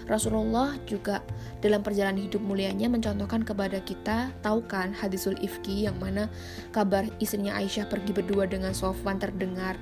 Rasulullah 0.08 0.80
juga 0.88 1.20
dalam 1.60 1.84
perjalanan 1.84 2.24
hidup 2.24 2.40
mulianya 2.40 2.88
mencontohkan 2.88 3.44
kepada 3.44 3.84
kita, 3.84 4.32
tahu 4.40 4.64
kan 4.66 4.96
hadisul 4.96 5.36
ifki 5.44 5.86
yang 5.86 6.00
mana 6.00 6.32
kabar 6.72 7.04
istrinya 7.20 7.60
Aisyah 7.60 7.92
pergi 7.92 8.16
berdua 8.16 8.48
dengan 8.48 8.72
Sofwan 8.72 9.20
terdengar 9.20 9.76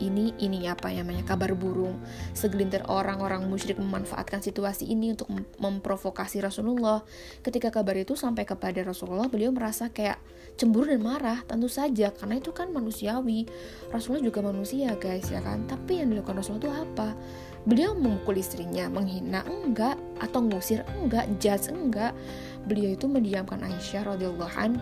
ini 0.00 0.34
ini 0.40 0.66
apa 0.66 0.90
namanya 0.90 1.22
kabar 1.22 1.52
burung. 1.54 2.00
Segelintir 2.32 2.82
orang-orang 2.88 3.46
musyrik 3.46 3.76
memanfaatkan 3.78 4.40
situasi 4.40 4.88
ini 4.88 5.14
untuk 5.14 5.28
memprovokasi 5.60 6.40
Rasulullah. 6.40 7.04
Ketika 7.44 7.68
kabar 7.70 7.94
itu 8.00 8.16
sampai 8.16 8.48
kepada 8.48 8.80
Rasulullah 8.82 9.28
beliau 9.28 9.52
merasa 9.52 9.92
kayak 9.92 10.18
cemburu 10.56 10.90
dan 10.90 11.04
marah 11.04 11.38
tentu 11.44 11.68
saja 11.68 12.10
karena 12.10 12.40
itu 12.40 12.50
kan 12.50 12.72
manusiawi. 12.72 13.46
Rasulullah 13.92 14.24
juga 14.24 14.40
manusia 14.40 14.96
guys 14.96 15.28
ya 15.28 15.44
kan? 15.44 15.68
Tapi 15.68 16.02
yang 16.02 16.10
dilakukan 16.10 16.40
Rasulullah 16.40 16.64
itu 16.64 16.72
apa? 16.72 17.08
Beliau 17.68 17.92
memukul 17.92 18.40
istrinya, 18.40 18.88
menghina 18.88 19.44
enggak, 19.44 20.00
atau 20.16 20.40
ngusir 20.40 20.80
enggak, 20.96 21.28
judge 21.36 21.68
enggak. 21.68 22.16
Beliau 22.68 22.92
itu 22.92 23.08
mendiamkan 23.08 23.64
Aisyah 23.64 24.16
radhiyallahu 24.16 24.54
an 24.58 24.76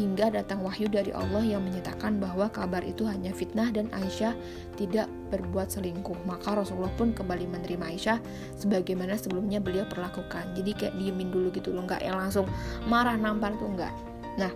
hingga 0.00 0.32
datang 0.32 0.64
wahyu 0.64 0.88
dari 0.88 1.12
Allah 1.12 1.44
yang 1.44 1.60
menyatakan 1.60 2.16
bahwa 2.16 2.48
kabar 2.48 2.80
itu 2.80 3.04
hanya 3.04 3.36
fitnah 3.36 3.68
dan 3.68 3.92
Aisyah 3.92 4.32
tidak 4.80 5.06
berbuat 5.28 5.68
selingkuh. 5.68 6.16
Maka 6.24 6.56
Rasulullah 6.56 6.92
pun 6.96 7.12
kembali 7.12 7.44
menerima 7.44 7.84
Aisyah 7.84 8.18
sebagaimana 8.56 9.20
sebelumnya 9.20 9.60
beliau 9.60 9.84
perlakukan. 9.86 10.56
Jadi 10.56 10.72
kayak 10.72 10.94
diemin 10.96 11.28
dulu 11.28 11.52
gitu 11.52 11.76
loh, 11.76 11.84
enggak 11.84 12.00
yang 12.00 12.16
langsung 12.16 12.48
marah 12.88 13.14
nampar 13.14 13.52
tuh 13.60 13.68
enggak. 13.68 13.92
Nah, 14.40 14.50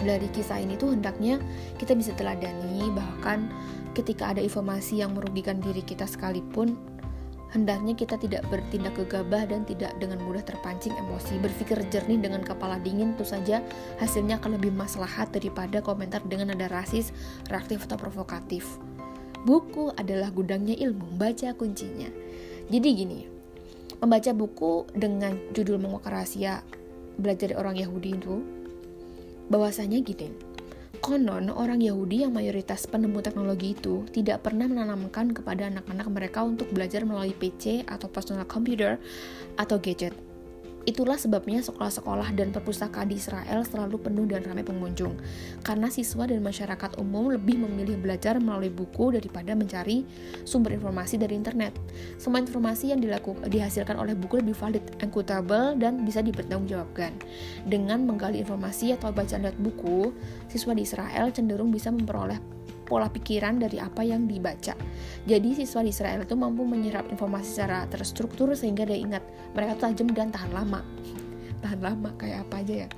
dari 0.00 0.28
kisah 0.32 0.62
ini 0.62 0.80
tuh 0.80 0.96
hendaknya 0.96 1.36
kita 1.76 1.92
bisa 1.92 2.16
teladani 2.16 2.88
bahkan 2.94 3.50
ketika 3.92 4.32
ada 4.32 4.40
informasi 4.40 5.02
yang 5.02 5.12
merugikan 5.12 5.58
diri 5.58 5.82
kita 5.82 6.06
sekalipun, 6.06 6.78
hendaknya 7.50 7.98
kita 7.98 8.14
tidak 8.18 8.46
bertindak 8.48 8.94
gegabah 8.94 9.46
dan 9.46 9.66
tidak 9.66 9.94
dengan 9.98 10.22
mudah 10.22 10.42
terpancing 10.42 10.94
emosi. 10.94 11.38
Berpikir 11.42 11.78
jernih 11.90 12.18
dengan 12.18 12.42
kepala 12.42 12.78
dingin 12.78 13.14
itu 13.18 13.26
saja 13.26 13.62
hasilnya 13.98 14.38
akan 14.38 14.58
lebih 14.58 14.70
maslahat 14.74 15.30
daripada 15.34 15.82
komentar 15.82 16.22
dengan 16.26 16.54
nada 16.54 16.70
rasis, 16.70 17.10
reaktif 17.50 17.86
atau 17.90 17.98
provokatif. 17.98 18.66
Buku 19.42 19.90
adalah 19.96 20.28
gudangnya 20.30 20.76
ilmu, 20.76 21.16
baca 21.16 21.56
kuncinya. 21.56 22.12
Jadi 22.70 22.88
gini, 22.92 23.20
membaca 23.98 24.30
buku 24.32 24.86
dengan 24.94 25.36
judul 25.52 25.80
menguak 25.80 26.06
rahasia 26.06 26.62
belajar 27.20 27.52
dari 27.52 27.56
orang 27.60 27.76
Yahudi 27.76 28.10
itu 28.16 28.36
bahwasanya 29.50 29.98
gini 30.00 30.30
Konon, 31.00 31.48
orang 31.48 31.80
Yahudi 31.80 32.28
yang 32.28 32.36
mayoritas 32.36 32.84
penemu 32.84 33.24
teknologi 33.24 33.72
itu 33.72 34.04
tidak 34.12 34.44
pernah 34.44 34.68
menanamkan 34.68 35.32
kepada 35.32 35.72
anak-anak 35.72 36.06
mereka 36.12 36.44
untuk 36.44 36.68
belajar 36.76 37.08
melalui 37.08 37.32
PC 37.32 37.88
atau 37.88 38.04
personal 38.12 38.44
computer 38.44 39.00
atau 39.56 39.80
gadget. 39.80 40.29
Itulah 40.90 41.14
sebabnya 41.14 41.62
sekolah-sekolah 41.62 42.34
dan 42.34 42.50
perpustakaan 42.50 43.06
di 43.06 43.22
Israel 43.22 43.62
selalu 43.62 44.02
penuh 44.02 44.26
dan 44.26 44.42
ramai 44.42 44.66
pengunjung, 44.66 45.14
karena 45.62 45.86
siswa 45.86 46.26
dan 46.26 46.42
masyarakat 46.42 46.98
umum 46.98 47.30
lebih 47.30 47.62
memilih 47.62 47.94
belajar 47.94 48.42
melalui 48.42 48.74
buku 48.74 49.14
daripada 49.14 49.54
mencari 49.54 50.02
sumber 50.42 50.74
informasi 50.74 51.14
dari 51.14 51.38
internet. 51.38 51.78
Semua 52.18 52.42
informasi 52.42 52.90
yang 52.90 52.98
dilakukan, 52.98 53.46
dihasilkan 53.46 54.02
oleh 54.02 54.18
buku 54.18 54.42
lebih 54.42 54.58
valid, 54.58 54.82
equitable, 54.98 55.78
dan 55.78 56.02
bisa 56.02 56.26
dipertanggungjawabkan. 56.26 57.14
Dengan 57.70 58.02
menggali 58.02 58.42
informasi 58.42 58.90
atau 58.98 59.14
bacaan 59.14 59.46
lewat 59.46 59.62
buku, 59.62 60.10
siswa 60.50 60.74
di 60.74 60.82
Israel 60.82 61.30
cenderung 61.30 61.70
bisa 61.70 61.94
memperoleh 61.94 62.42
pola 62.90 63.06
pikiran 63.06 63.62
dari 63.62 63.78
apa 63.78 64.02
yang 64.02 64.26
dibaca. 64.26 64.74
Jadi 65.30 65.54
siswa 65.54 65.86
di 65.86 65.94
Israel 65.94 66.26
itu 66.26 66.34
mampu 66.34 66.66
menyerap 66.66 67.06
informasi 67.06 67.46
secara 67.54 67.86
terstruktur 67.86 68.50
sehingga 68.58 68.82
dia 68.82 68.98
ingat 68.98 69.22
mereka 69.54 69.86
tajam 69.86 70.10
dan 70.10 70.34
tahan 70.34 70.50
lama. 70.50 70.82
Tahan 71.62 71.78
lama 71.78 72.10
kayak 72.18 72.50
apa 72.50 72.66
aja 72.66 72.74
ya. 72.84 72.90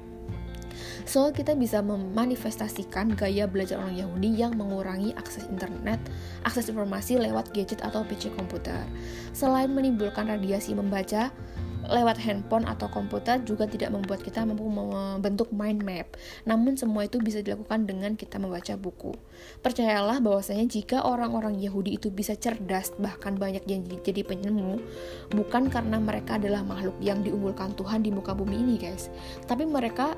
So, 1.02 1.34
kita 1.34 1.58
bisa 1.58 1.82
memanifestasikan 1.82 3.18
gaya 3.18 3.50
belajar 3.50 3.82
orang 3.82 3.99
Yahudi 3.99 4.38
yang 4.38 4.54
mengurangi 4.54 5.12
akses 5.18 5.44
internet, 5.50 5.99
akses 6.46 6.70
informasi 6.70 7.18
lewat 7.18 7.50
gadget 7.50 7.82
atau 7.82 8.06
PC 8.06 8.32
komputer. 8.38 8.78
Selain 9.34 9.68
menimbulkan 9.68 10.30
radiasi 10.30 10.72
membaca, 10.78 11.34
lewat 11.92 12.16
handphone 12.18 12.64
atau 12.64 12.88
komputer 12.88 13.44
juga 13.44 13.68
tidak 13.68 13.92
membuat 13.92 14.25
kita 14.25 14.42
mampu 14.42 14.64
membentuk 14.66 15.52
mind 15.52 15.84
map. 15.84 16.16
Namun 16.49 16.80
semua 16.80 17.04
itu 17.04 17.20
bisa 17.20 17.44
dilakukan 17.44 17.84
dengan 17.84 18.16
kita 18.16 18.40
membaca 18.40 18.75
buku. 18.80 19.12
Percayalah 19.61 20.18
bahwasanya 20.25 20.64
jika 20.66 21.04
orang-orang 21.04 21.61
Yahudi 21.61 22.00
itu 22.00 22.08
bisa 22.08 22.32
cerdas 22.34 22.90
bahkan 22.96 23.37
banyak 23.37 23.62
yang 23.68 23.84
jadi 24.00 24.25
penemu, 24.25 24.80
bukan 25.37 25.68
karena 25.68 26.00
mereka 26.00 26.40
adalah 26.40 26.64
makhluk 26.64 26.96
yang 26.99 27.20
diunggulkan 27.20 27.76
Tuhan 27.76 28.00
di 28.00 28.11
muka 28.11 28.32
bumi 28.32 28.56
ini, 28.56 28.75
guys. 28.80 29.12
Tapi 29.44 29.68
mereka 29.68 30.16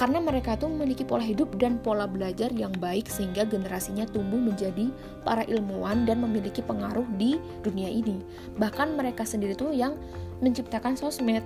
karena 0.00 0.16
mereka 0.16 0.56
tuh 0.56 0.72
memiliki 0.72 1.04
pola 1.04 1.20
hidup 1.20 1.60
dan 1.60 1.76
pola 1.76 2.08
belajar 2.08 2.48
yang 2.56 2.72
baik 2.80 3.04
sehingga 3.04 3.44
generasinya 3.44 4.08
tumbuh 4.08 4.40
menjadi 4.40 4.88
para 5.28 5.44
ilmuwan 5.44 6.08
dan 6.08 6.24
memiliki 6.24 6.64
pengaruh 6.64 7.04
di 7.20 7.36
dunia 7.60 7.92
ini. 7.92 8.16
Bahkan 8.56 8.96
mereka 8.96 9.28
sendiri 9.28 9.52
tuh 9.52 9.76
yang 9.76 9.98
menciptakan 10.40 10.96
sosmed 10.96 11.44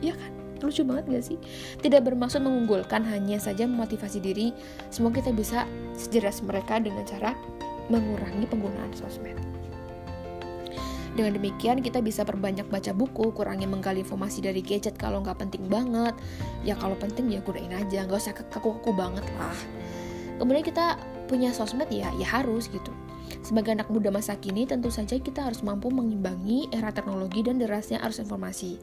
ya 0.00 0.12
kan 0.16 0.32
lucu 0.64 0.82
banget 0.82 1.04
gak 1.12 1.24
sih 1.24 1.38
tidak 1.84 2.08
bermaksud 2.08 2.40
mengunggulkan 2.40 3.04
hanya 3.04 3.36
saja 3.36 3.68
memotivasi 3.68 4.24
diri 4.24 4.56
semoga 4.88 5.20
kita 5.20 5.32
bisa 5.36 5.58
sejelas 5.92 6.40
mereka 6.40 6.80
dengan 6.80 7.04
cara 7.04 7.36
mengurangi 7.92 8.48
penggunaan 8.48 8.92
sosmed 8.96 9.36
dengan 11.16 11.32
demikian 11.40 11.80
kita 11.80 12.04
bisa 12.04 12.28
perbanyak 12.28 12.68
baca 12.68 12.92
buku, 12.92 13.32
kurangi 13.32 13.64
menggali 13.64 14.04
informasi 14.04 14.44
dari 14.44 14.60
gadget 14.60 15.00
kalau 15.00 15.24
nggak 15.24 15.40
penting 15.40 15.64
banget. 15.64 16.12
Ya 16.60 16.76
kalau 16.76 16.92
penting 16.92 17.32
ya 17.32 17.40
gunain 17.40 17.72
aja, 17.72 18.04
nggak 18.04 18.20
usah 18.20 18.36
kaku-kaku 18.36 18.92
banget 18.92 19.24
lah. 19.40 19.56
Kemudian 20.36 20.60
kita 20.60 21.00
punya 21.24 21.56
sosmed 21.56 21.88
ya, 21.88 22.12
ya 22.20 22.28
harus 22.28 22.68
gitu. 22.68 22.92
Sebagai 23.42 23.76
anak 23.76 23.88
muda 23.92 24.10
masa 24.10 24.36
kini, 24.38 24.66
tentu 24.66 24.90
saja 24.90 25.16
kita 25.16 25.46
harus 25.46 25.62
mampu 25.62 25.88
mengimbangi 25.92 26.70
era 26.74 26.90
teknologi 26.90 27.42
dan 27.46 27.60
derasnya 27.60 28.02
arus 28.02 28.22
informasi. 28.22 28.78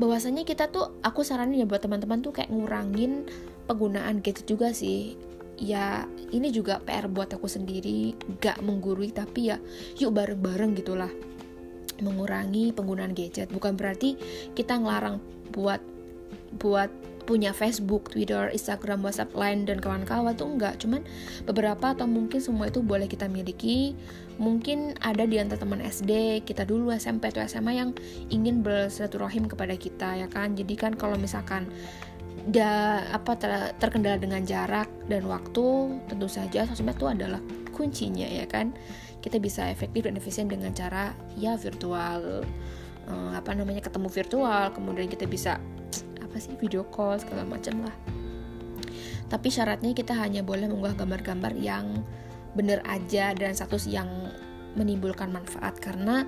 Bahwasanya 0.00 0.48
kita 0.48 0.72
tuh, 0.72 0.96
aku 1.04 1.20
saranin 1.20 1.62
ya 1.62 1.66
buat 1.68 1.84
teman-teman 1.84 2.24
tuh 2.24 2.32
kayak 2.32 2.48
ngurangin 2.48 3.28
penggunaan 3.68 4.24
gadget 4.24 4.48
juga 4.48 4.72
sih. 4.72 5.16
Ya, 5.60 6.08
ini 6.32 6.48
juga 6.48 6.80
PR 6.80 7.06
buat 7.12 7.30
aku 7.30 7.46
sendiri, 7.46 8.16
gak 8.40 8.64
menggurui 8.64 9.12
tapi 9.12 9.52
ya 9.52 9.60
yuk 10.00 10.16
bareng-bareng 10.16 10.74
gitulah 10.80 11.12
mengurangi 12.02 12.74
penggunaan 12.74 13.14
gadget. 13.14 13.52
Bukan 13.52 13.78
berarti 13.78 14.18
kita 14.56 14.80
ngelarang 14.80 15.22
buat 15.54 15.78
buat 16.58 16.90
punya 17.24 17.54
Facebook, 17.54 18.10
Twitter, 18.10 18.50
Instagram, 18.50 19.02
WhatsApp, 19.06 19.32
Line 19.32 19.64
dan 19.64 19.78
kawan-kawan 19.78 20.34
tuh 20.34 20.48
enggak, 20.50 20.78
cuman 20.82 21.06
beberapa 21.46 21.94
atau 21.94 22.06
mungkin 22.06 22.42
semua 22.42 22.68
itu 22.68 22.82
boleh 22.82 23.06
kita 23.06 23.30
miliki. 23.30 23.94
Mungkin 24.40 24.98
ada 25.04 25.22
di 25.28 25.38
antara 25.38 25.62
teman 25.62 25.78
SD, 25.78 26.42
kita 26.42 26.66
dulu 26.66 26.90
SMP 26.90 27.30
atau 27.30 27.44
SMA 27.44 27.78
yang 27.78 27.90
ingin 28.32 28.64
bersilaturahim 28.64 29.46
kepada 29.46 29.76
kita 29.78 30.18
ya 30.18 30.28
kan. 30.28 30.58
Jadi 30.58 30.74
kan 30.74 30.92
kalau 30.98 31.14
misalkan 31.14 31.70
da 32.50 33.04
apa 33.14 33.38
ter, 33.38 33.52
terkendala 33.78 34.18
dengan 34.18 34.42
jarak 34.42 34.90
dan 35.06 35.28
waktu, 35.30 35.94
tentu 36.10 36.26
saja 36.26 36.66
sosmed 36.66 36.98
itu 36.98 37.06
adalah 37.06 37.38
kuncinya 37.70 38.26
ya 38.26 38.48
kan. 38.50 38.74
Kita 39.22 39.38
bisa 39.38 39.70
efektif 39.70 40.10
dan 40.10 40.18
efisien 40.18 40.50
dengan 40.50 40.74
cara 40.74 41.14
ya 41.38 41.54
virtual 41.54 42.42
uh, 43.06 43.32
apa 43.34 43.54
namanya 43.54 43.82
ketemu 43.84 44.08
virtual, 44.10 44.74
kemudian 44.74 45.06
kita 45.06 45.26
bisa 45.30 45.62
apa 46.32 46.40
sih 46.40 46.56
video 46.56 46.80
call 46.88 47.20
segala 47.20 47.44
macam 47.44 47.84
lah. 47.84 47.92
Tapi 49.28 49.52
syaratnya 49.52 49.92
kita 49.92 50.16
hanya 50.16 50.40
boleh 50.40 50.64
mengunggah 50.64 50.96
gambar-gambar 50.96 51.52
yang 51.60 52.00
bener 52.56 52.80
aja 52.88 53.36
dan 53.36 53.52
status 53.52 53.84
yang 53.84 54.08
menimbulkan 54.80 55.28
manfaat. 55.28 55.76
Karena 55.76 56.24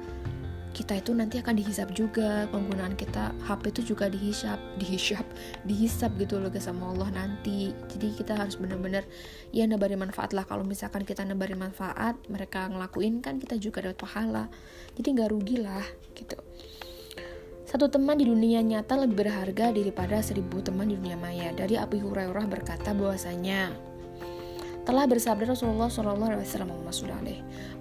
kita 0.76 1.00
itu 1.00 1.16
nanti 1.16 1.40
akan 1.40 1.56
dihisap 1.56 1.88
juga 1.96 2.44
penggunaan 2.52 2.98
kita 3.00 3.32
HP 3.46 3.78
itu 3.78 3.94
juga 3.94 4.10
dihisap 4.10 4.58
dihisap 4.76 5.22
dihisap 5.62 6.10
gitu 6.20 6.36
loh 6.36 6.52
sama 6.60 6.92
Allah 6.92 7.08
nanti. 7.24 7.72
Jadi 7.88 8.12
kita 8.12 8.36
harus 8.36 8.60
bener-bener 8.60 9.08
ya 9.56 9.64
nebarin 9.64 10.04
manfaat 10.04 10.36
lah. 10.36 10.44
Kalau 10.44 10.68
misalkan 10.68 11.08
kita 11.08 11.24
nebarin 11.24 11.56
manfaat 11.56 12.20
mereka 12.28 12.68
ngelakuin 12.68 13.24
kan 13.24 13.40
kita 13.40 13.56
juga 13.56 13.88
dapat 13.88 14.04
pahala. 14.04 14.44
Jadi 15.00 15.16
nggak 15.16 15.30
rugi 15.32 15.64
lah 15.64 15.84
gitu 16.12 16.36
satu 17.74 17.90
teman 17.90 18.14
di 18.14 18.30
dunia 18.30 18.62
nyata 18.62 18.94
lebih 18.94 19.26
berharga 19.26 19.74
daripada 19.74 20.22
seribu 20.22 20.62
teman 20.62 20.86
di 20.86 20.94
dunia 20.94 21.18
maya. 21.18 21.50
Dari 21.50 21.74
Abu 21.74 21.98
Hurairah 21.98 22.46
berkata 22.46 22.94
bahwasanya 22.94 23.74
telah 24.86 25.10
bersabda 25.10 25.58
Rasulullah 25.58 25.90
Shallallahu 25.90 26.38
Alaihi 26.38 26.46
Wasallam 26.46 26.70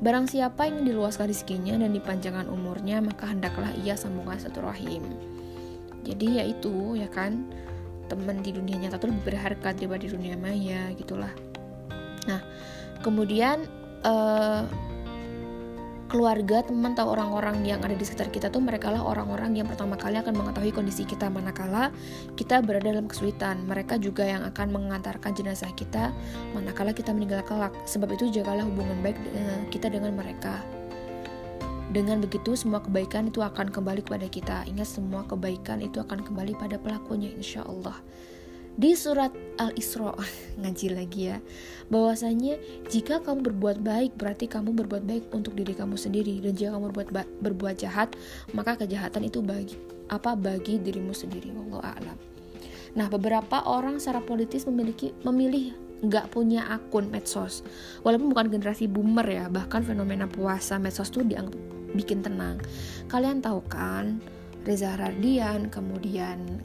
Barang 0.02 0.26
siapa 0.26 0.66
yang 0.66 0.82
diluaskan 0.82 1.30
rezekinya 1.30 1.78
dan 1.78 1.94
dipanjangkan 1.94 2.50
umurnya, 2.50 3.06
maka 3.06 3.30
hendaklah 3.30 3.70
ia 3.86 3.94
sambungkan 3.94 4.42
satu 4.42 4.66
rahim. 4.66 5.06
Jadi 6.02 6.42
ya 6.42 6.44
itu 6.50 6.98
ya 6.98 7.06
kan 7.14 7.54
teman 8.10 8.42
di 8.42 8.50
dunia 8.50 8.82
nyata 8.82 8.98
itu 8.98 9.14
lebih 9.14 9.30
berharga 9.30 9.78
daripada 9.78 10.02
di 10.02 10.10
dunia 10.10 10.34
maya 10.42 10.90
gitulah. 10.98 11.30
Nah 12.26 12.42
kemudian 13.06 13.70
uh, 14.02 14.66
keluarga, 16.08 16.62
teman 16.62 16.94
atau 16.94 17.12
orang-orang 17.12 17.64
yang 17.66 17.80
ada 17.82 17.96
di 17.96 18.06
sekitar 18.06 18.30
kita 18.30 18.48
tuh 18.52 18.62
mereka 18.62 18.94
lah 18.94 19.02
orang-orang 19.02 19.58
yang 19.58 19.68
pertama 19.68 19.98
kali 19.98 20.20
akan 20.20 20.36
mengetahui 20.36 20.72
kondisi 20.76 21.08
kita 21.08 21.32
manakala 21.32 21.90
kita 22.38 22.62
berada 22.62 22.94
dalam 22.94 23.10
kesulitan. 23.10 23.64
Mereka 23.66 23.98
juga 24.00 24.28
yang 24.28 24.44
akan 24.46 24.68
mengantarkan 24.70 25.32
jenazah 25.34 25.72
kita 25.74 26.14
manakala 26.54 26.94
kita 26.94 27.16
meninggal 27.16 27.42
kelak. 27.46 27.74
Sebab 27.88 28.14
itu 28.14 28.30
jagalah 28.30 28.66
hubungan 28.68 29.00
baik 29.02 29.18
eh, 29.34 29.62
kita 29.74 29.90
dengan 29.90 30.14
mereka. 30.14 30.62
Dengan 31.94 32.26
begitu 32.26 32.58
semua 32.58 32.82
kebaikan 32.82 33.30
itu 33.30 33.46
akan 33.46 33.70
kembali 33.70 34.02
kepada 34.02 34.26
kita. 34.26 34.58
Ingat 34.66 34.90
semua 34.98 35.22
kebaikan 35.30 35.78
itu 35.78 36.02
akan 36.02 36.26
kembali 36.26 36.58
pada 36.58 36.82
pelakunya 36.82 37.30
insya 37.30 37.62
Allah 37.66 38.02
di 38.74 38.98
surat 38.98 39.30
Al-Isra 39.62 40.18
ngaji 40.62 40.88
lagi 40.94 41.22
ya 41.30 41.38
bahwasanya 41.94 42.58
jika 42.90 43.22
kamu 43.22 43.54
berbuat 43.54 43.86
baik 43.86 44.18
berarti 44.18 44.50
kamu 44.50 44.74
berbuat 44.74 45.04
baik 45.06 45.30
untuk 45.30 45.54
diri 45.54 45.78
kamu 45.78 45.94
sendiri. 45.94 46.42
Dan 46.42 46.58
jika 46.58 46.74
kamu 46.74 46.90
berbuat 46.90 47.30
berbuat 47.44 47.76
jahat 47.78 48.18
maka 48.58 48.80
kejahatan 48.82 49.30
itu 49.30 49.46
bagi 49.46 49.78
apa 50.10 50.34
bagi 50.34 50.82
dirimu 50.82 51.14
sendiri. 51.14 51.54
Wallahu 51.54 51.86
a'lam. 51.86 52.18
Nah 52.98 53.08
beberapa 53.10 53.62
orang 53.66 54.02
secara 54.02 54.26
politis 54.26 54.66
memiliki 54.66 55.14
memilih 55.22 55.74
nggak 56.04 56.34
punya 56.34 56.66
akun 56.74 57.14
medsos. 57.14 57.62
Walaupun 58.02 58.34
bukan 58.34 58.48
generasi 58.50 58.90
boomer 58.90 59.26
ya 59.30 59.46
bahkan 59.54 59.86
fenomena 59.86 60.26
puasa 60.26 60.82
medsos 60.82 61.14
tuh 61.14 61.22
dianggap 61.22 61.56
bikin 61.94 62.26
tenang. 62.26 62.58
Kalian 63.06 63.40
tahu 63.40 63.62
kan 63.70 64.18
Reza 64.66 64.98
Radian 64.98 65.70
kemudian 65.70 66.64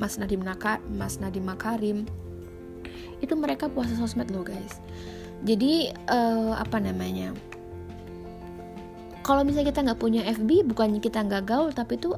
Mas 0.00 0.16
Nadiem 0.16 0.40
Naka, 0.40 0.80
Mas 0.88 1.20
Nadiem 1.20 1.44
Makarim. 1.44 2.08
Itu 3.20 3.36
mereka 3.36 3.68
puasa 3.68 3.92
sosmed 4.00 4.32
loh 4.32 4.40
guys. 4.40 4.80
Jadi 5.44 5.92
uh, 6.08 6.56
apa 6.56 6.80
namanya? 6.80 7.36
Kalau 9.20 9.44
misalnya 9.44 9.68
kita 9.68 9.84
nggak 9.84 10.00
punya 10.00 10.24
FB 10.24 10.64
bukannya 10.72 10.98
kita 10.98 11.20
nggak 11.20 11.44
gaul 11.44 11.70
tapi 11.70 12.00
itu 12.00 12.16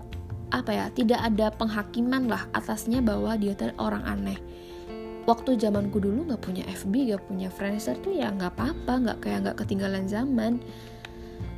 apa 0.54 0.70
ya 0.70 0.84
tidak 0.94 1.20
ada 1.20 1.50
penghakiman 1.50 2.30
lah 2.30 2.46
atasnya 2.54 3.02
bahwa 3.02 3.34
dia 3.34 3.58
orang 3.82 4.06
aneh. 4.06 4.38
Waktu 5.26 5.58
zamanku 5.58 5.98
dulu 5.98 6.30
nggak 6.30 6.42
punya 6.42 6.62
FB 6.70 7.10
nggak 7.10 7.22
punya 7.26 7.48
Friendster 7.50 7.98
tuh 7.98 8.14
ya 8.14 8.30
nggak 8.30 8.54
apa-apa 8.54 8.92
nggak 9.06 9.18
kayak 9.22 9.38
nggak 9.46 9.56
ketinggalan 9.58 10.06
zaman 10.06 10.62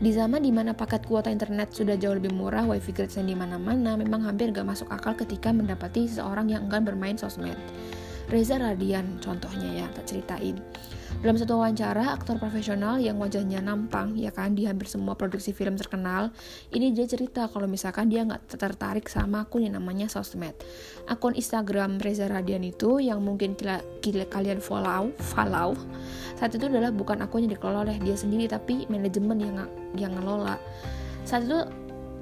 di 0.03 0.11
zaman 0.11 0.43
di 0.43 0.51
mana 0.51 0.75
paket 0.75 1.07
kuota 1.07 1.31
internet 1.31 1.71
sudah 1.73 1.95
jauh 1.95 2.19
lebih 2.19 2.35
murah, 2.35 2.67
wifi 2.67 2.91
gratisan 2.91 3.31
di 3.31 3.39
mana-mana, 3.39 3.95
memang 3.95 4.27
hampir 4.27 4.51
gak 4.51 4.67
masuk 4.67 4.91
akal 4.91 5.15
ketika 5.15 5.55
mendapati 5.55 6.11
seseorang 6.11 6.51
yang 6.51 6.67
enggan 6.67 6.83
bermain 6.83 7.17
sosmed. 7.17 7.57
Reza 8.29 8.57
Radian 8.57 9.21
contohnya 9.21 9.85
ya, 9.85 9.87
tak 9.93 10.09
ceritain. 10.09 10.57
Dalam 11.21 11.37
satu 11.39 11.61
wawancara, 11.61 12.17
aktor 12.17 12.41
profesional 12.43 12.99
yang 12.99 13.21
wajahnya 13.23 13.63
nampang, 13.63 14.17
ya 14.19 14.35
kan, 14.35 14.57
di 14.57 14.67
hampir 14.67 14.91
semua 14.91 15.15
produksi 15.15 15.55
film 15.55 15.79
terkenal, 15.79 16.35
ini 16.75 16.91
dia 16.91 17.07
cerita 17.07 17.47
kalau 17.47 17.71
misalkan 17.71 18.11
dia 18.11 18.27
nggak 18.27 18.59
tertarik 18.59 19.07
sama 19.07 19.47
akun 19.47 19.69
yang 19.69 19.79
namanya 19.79 20.11
sosmed. 20.11 20.57
Akun 21.07 21.37
Instagram 21.37 22.03
Reza 22.03 22.27
Radian 22.27 22.65
itu 22.67 22.99
yang 22.99 23.23
mungkin 23.23 23.55
kila, 23.55 23.85
kila, 24.03 24.27
kalian 24.27 24.59
follow, 24.59 25.15
follow, 25.21 25.79
saat 26.35 26.51
itu 26.57 26.67
adalah 26.67 26.91
bukan 26.91 27.23
akun 27.23 27.47
yang 27.47 27.53
dikelola 27.55 27.89
oleh 27.89 27.97
dia 28.03 28.17
sendiri, 28.19 28.51
tapi 28.51 28.85
manajemen 28.91 29.39
yang 29.39 29.57
yang 29.95 30.13
ngelola. 30.19 30.59
Saat 31.25 31.49
itu 31.49 31.57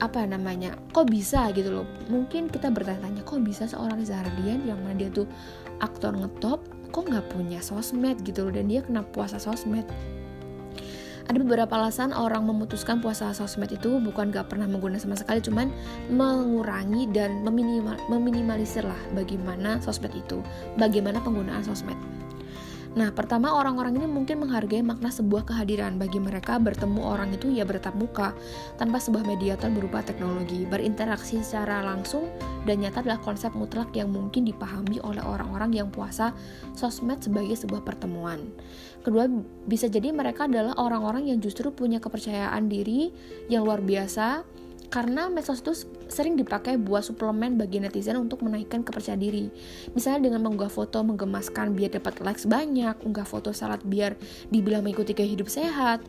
apa 0.02 0.26
namanya 0.26 0.74
kok 0.90 1.06
bisa 1.06 1.54
gitu 1.54 1.70
loh 1.70 1.86
mungkin 2.10 2.50
kita 2.50 2.74
bertanya-tanya 2.74 3.22
kok 3.22 3.38
bisa 3.46 3.70
seorang 3.70 4.02
Reza 4.02 4.18
Radian 4.18 4.66
yang 4.66 4.82
mana 4.82 4.98
dia 4.98 5.06
tuh 5.14 5.30
aktor 5.78 6.10
ngetop 6.18 6.58
kok 6.92 7.08
nggak 7.08 7.32
punya 7.32 7.58
sosmed 7.64 8.20
gitu 8.22 8.46
loh 8.46 8.52
dan 8.52 8.68
dia 8.68 8.84
kena 8.84 9.02
puasa 9.02 9.40
sosmed. 9.40 9.88
Ada 11.22 11.38
beberapa 11.38 11.70
alasan 11.78 12.10
orang 12.12 12.44
memutuskan 12.44 13.00
puasa 13.00 13.30
sosmed 13.32 13.70
itu 13.70 14.02
bukan 14.02 14.34
gak 14.34 14.50
pernah 14.50 14.66
menggunakan 14.66 15.06
sama 15.06 15.14
sekali 15.14 15.38
cuman 15.38 15.70
mengurangi 16.10 17.08
dan 17.14 17.46
meminimal, 17.46 17.94
meminimalisir 18.10 18.82
lah 18.82 18.98
bagaimana 19.14 19.78
sosmed 19.78 20.10
itu 20.12 20.42
bagaimana 20.76 21.22
penggunaan 21.22 21.62
sosmed 21.62 21.94
Nah, 22.92 23.08
pertama 23.08 23.56
orang-orang 23.56 23.96
ini 23.96 24.04
mungkin 24.04 24.44
menghargai 24.44 24.84
makna 24.84 25.08
sebuah 25.08 25.48
kehadiran. 25.48 25.96
Bagi 25.96 26.20
mereka, 26.20 26.60
bertemu 26.60 27.00
orang 27.00 27.32
itu 27.32 27.48
ya 27.48 27.64
bertatap 27.64 27.96
muka, 27.96 28.36
tanpa 28.76 29.00
sebuah 29.00 29.24
mediator 29.24 29.72
berupa 29.72 30.04
teknologi. 30.04 30.68
Berinteraksi 30.68 31.40
secara 31.40 31.80
langsung 31.80 32.28
dan 32.68 32.84
nyata 32.84 33.00
adalah 33.00 33.16
konsep 33.24 33.56
mutlak 33.56 33.96
yang 33.96 34.12
mungkin 34.12 34.44
dipahami 34.44 35.00
oleh 35.00 35.24
orang-orang 35.24 35.72
yang 35.72 35.88
puasa 35.88 36.36
sosmed 36.76 37.24
sebagai 37.24 37.56
sebuah 37.56 37.80
pertemuan. 37.80 38.52
Kedua, 39.00 39.24
bisa 39.64 39.88
jadi 39.88 40.12
mereka 40.12 40.44
adalah 40.44 40.76
orang-orang 40.76 41.32
yang 41.32 41.40
justru 41.40 41.72
punya 41.72 41.96
kepercayaan 41.96 42.68
diri 42.68 43.08
yang 43.48 43.64
luar 43.64 43.80
biasa, 43.80 44.44
karena 44.92 45.32
medsos 45.32 45.64
itu 45.64 45.72
sering 46.12 46.36
dipakai 46.36 46.76
buat 46.76 47.00
suplemen 47.00 47.56
bagi 47.56 47.80
netizen 47.80 48.20
untuk 48.20 48.44
menaikkan 48.44 48.84
kepercayaan 48.84 49.24
diri. 49.24 49.48
Misalnya 49.96 50.28
dengan 50.28 50.44
mengunggah 50.44 50.68
foto 50.68 51.00
menggemaskan 51.00 51.72
biar 51.72 51.96
dapat 51.96 52.20
likes 52.20 52.44
banyak, 52.44 53.00
unggah 53.00 53.24
foto 53.24 53.56
salad 53.56 53.80
biar 53.88 54.12
dibilang 54.52 54.84
mengikuti 54.84 55.16
gaya 55.16 55.32
hidup 55.32 55.48
sehat. 55.48 56.04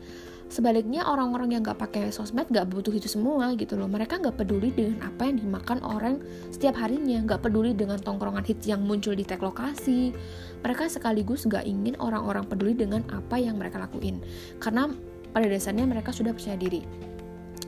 Sebaliknya 0.52 1.08
orang-orang 1.08 1.56
yang 1.56 1.64
gak 1.64 1.80
pakai 1.80 2.12
sosmed 2.12 2.44
gak 2.52 2.68
butuh 2.68 2.92
itu 2.92 3.08
semua 3.08 3.56
gitu 3.56 3.80
loh. 3.80 3.88
Mereka 3.88 4.20
gak 4.20 4.36
peduli 4.36 4.68
dengan 4.68 5.00
apa 5.08 5.32
yang 5.32 5.40
dimakan 5.40 5.80
orang 5.80 6.20
setiap 6.52 6.76
harinya, 6.76 7.24
gak 7.24 7.40
peduli 7.40 7.72
dengan 7.72 7.96
tongkrongan 7.96 8.44
hits 8.44 8.68
yang 8.68 8.84
muncul 8.84 9.16
di 9.16 9.24
tag 9.24 9.40
lokasi. 9.40 10.12
Mereka 10.60 10.92
sekaligus 10.92 11.48
gak 11.48 11.64
ingin 11.64 11.96
orang-orang 11.96 12.44
peduli 12.44 12.76
dengan 12.76 13.00
apa 13.08 13.40
yang 13.40 13.56
mereka 13.56 13.80
lakuin. 13.80 14.20
Karena 14.60 14.92
pada 15.32 15.48
dasarnya 15.48 15.88
mereka 15.88 16.12
sudah 16.12 16.36
percaya 16.36 16.60
diri. 16.60 17.13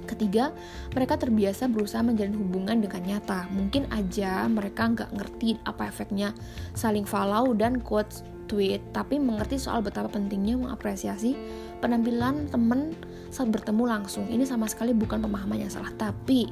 Ketiga, 0.06 0.54
mereka 0.94 1.18
terbiasa 1.18 1.66
berusaha 1.66 2.00
menjalin 2.00 2.38
hubungan 2.38 2.78
dengan 2.78 3.02
nyata. 3.02 3.50
Mungkin 3.50 3.90
aja 3.90 4.46
mereka 4.46 4.86
nggak 4.86 5.10
ngerti 5.12 5.58
apa 5.66 5.90
efeknya 5.90 6.30
saling 6.72 7.04
follow 7.04 7.52
dan 7.52 7.82
quotes 7.82 8.22
tweet, 8.46 8.80
tapi 8.94 9.18
mengerti 9.18 9.58
soal 9.58 9.82
betapa 9.82 10.06
pentingnya 10.06 10.54
mengapresiasi 10.54 11.34
penampilan 11.82 12.46
temen 12.48 12.94
saat 13.34 13.50
bertemu 13.50 13.84
langsung. 13.84 14.30
Ini 14.30 14.46
sama 14.46 14.70
sekali 14.70 14.94
bukan 14.94 15.18
pemahaman 15.20 15.66
yang 15.66 15.72
salah, 15.74 15.90
tapi 15.98 16.46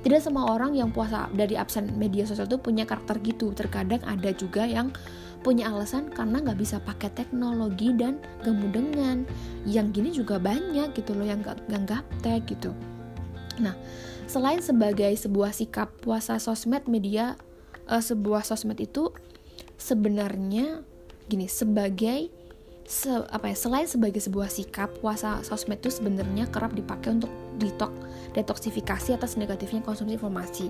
tidak 0.00 0.24
semua 0.24 0.52
orang 0.52 0.72
yang 0.76 0.92
puasa 0.92 1.28
dari 1.32 1.56
absen 1.56 1.96
media 1.96 2.24
sosial 2.24 2.48
itu 2.48 2.60
punya 2.60 2.88
karakter 2.88 3.20
gitu. 3.20 3.52
Terkadang 3.52 4.00
ada 4.08 4.32
juga 4.32 4.64
yang 4.64 4.92
punya 5.44 5.68
alasan 5.68 6.08
karena 6.08 6.40
nggak 6.40 6.56
bisa 6.56 6.80
pakai 6.80 7.12
teknologi 7.12 7.92
dan 7.92 8.16
gak 8.40 8.56
dengan. 8.72 9.28
Yang 9.68 9.86
gini 9.92 10.08
juga 10.16 10.40
banyak 10.40 10.96
gitu 10.96 11.12
loh 11.12 11.28
yang 11.28 11.44
gak, 11.44 11.60
gak 11.68 11.84
gaptek 11.84 12.48
gitu. 12.48 12.72
Nah, 13.60 13.74
selain 14.26 14.58
sebagai 14.62 15.12
sebuah 15.14 15.54
sikap 15.54 15.92
puasa 16.02 16.40
sosmed 16.42 16.86
media 16.90 17.38
uh, 17.88 18.02
sebuah 18.02 18.42
sosmed 18.46 18.80
itu 18.80 19.12
sebenarnya 19.76 20.82
gini 21.28 21.48
sebagai 21.48 22.28
se, 22.84 23.08
apa 23.08 23.48
ya 23.48 23.56
selain 23.56 23.88
sebagai 23.88 24.20
sebuah 24.20 24.52
sikap 24.52 24.92
puasa 25.00 25.40
sosmed 25.40 25.80
itu 25.80 25.88
sebenarnya 25.88 26.48
kerap 26.52 26.76
dipakai 26.76 27.16
untuk 27.16 27.32
detox 27.56 27.92
detoksifikasi 28.34 29.14
atas 29.14 29.38
negatifnya 29.38 29.78
konsumsi 29.86 30.18
informasi. 30.18 30.66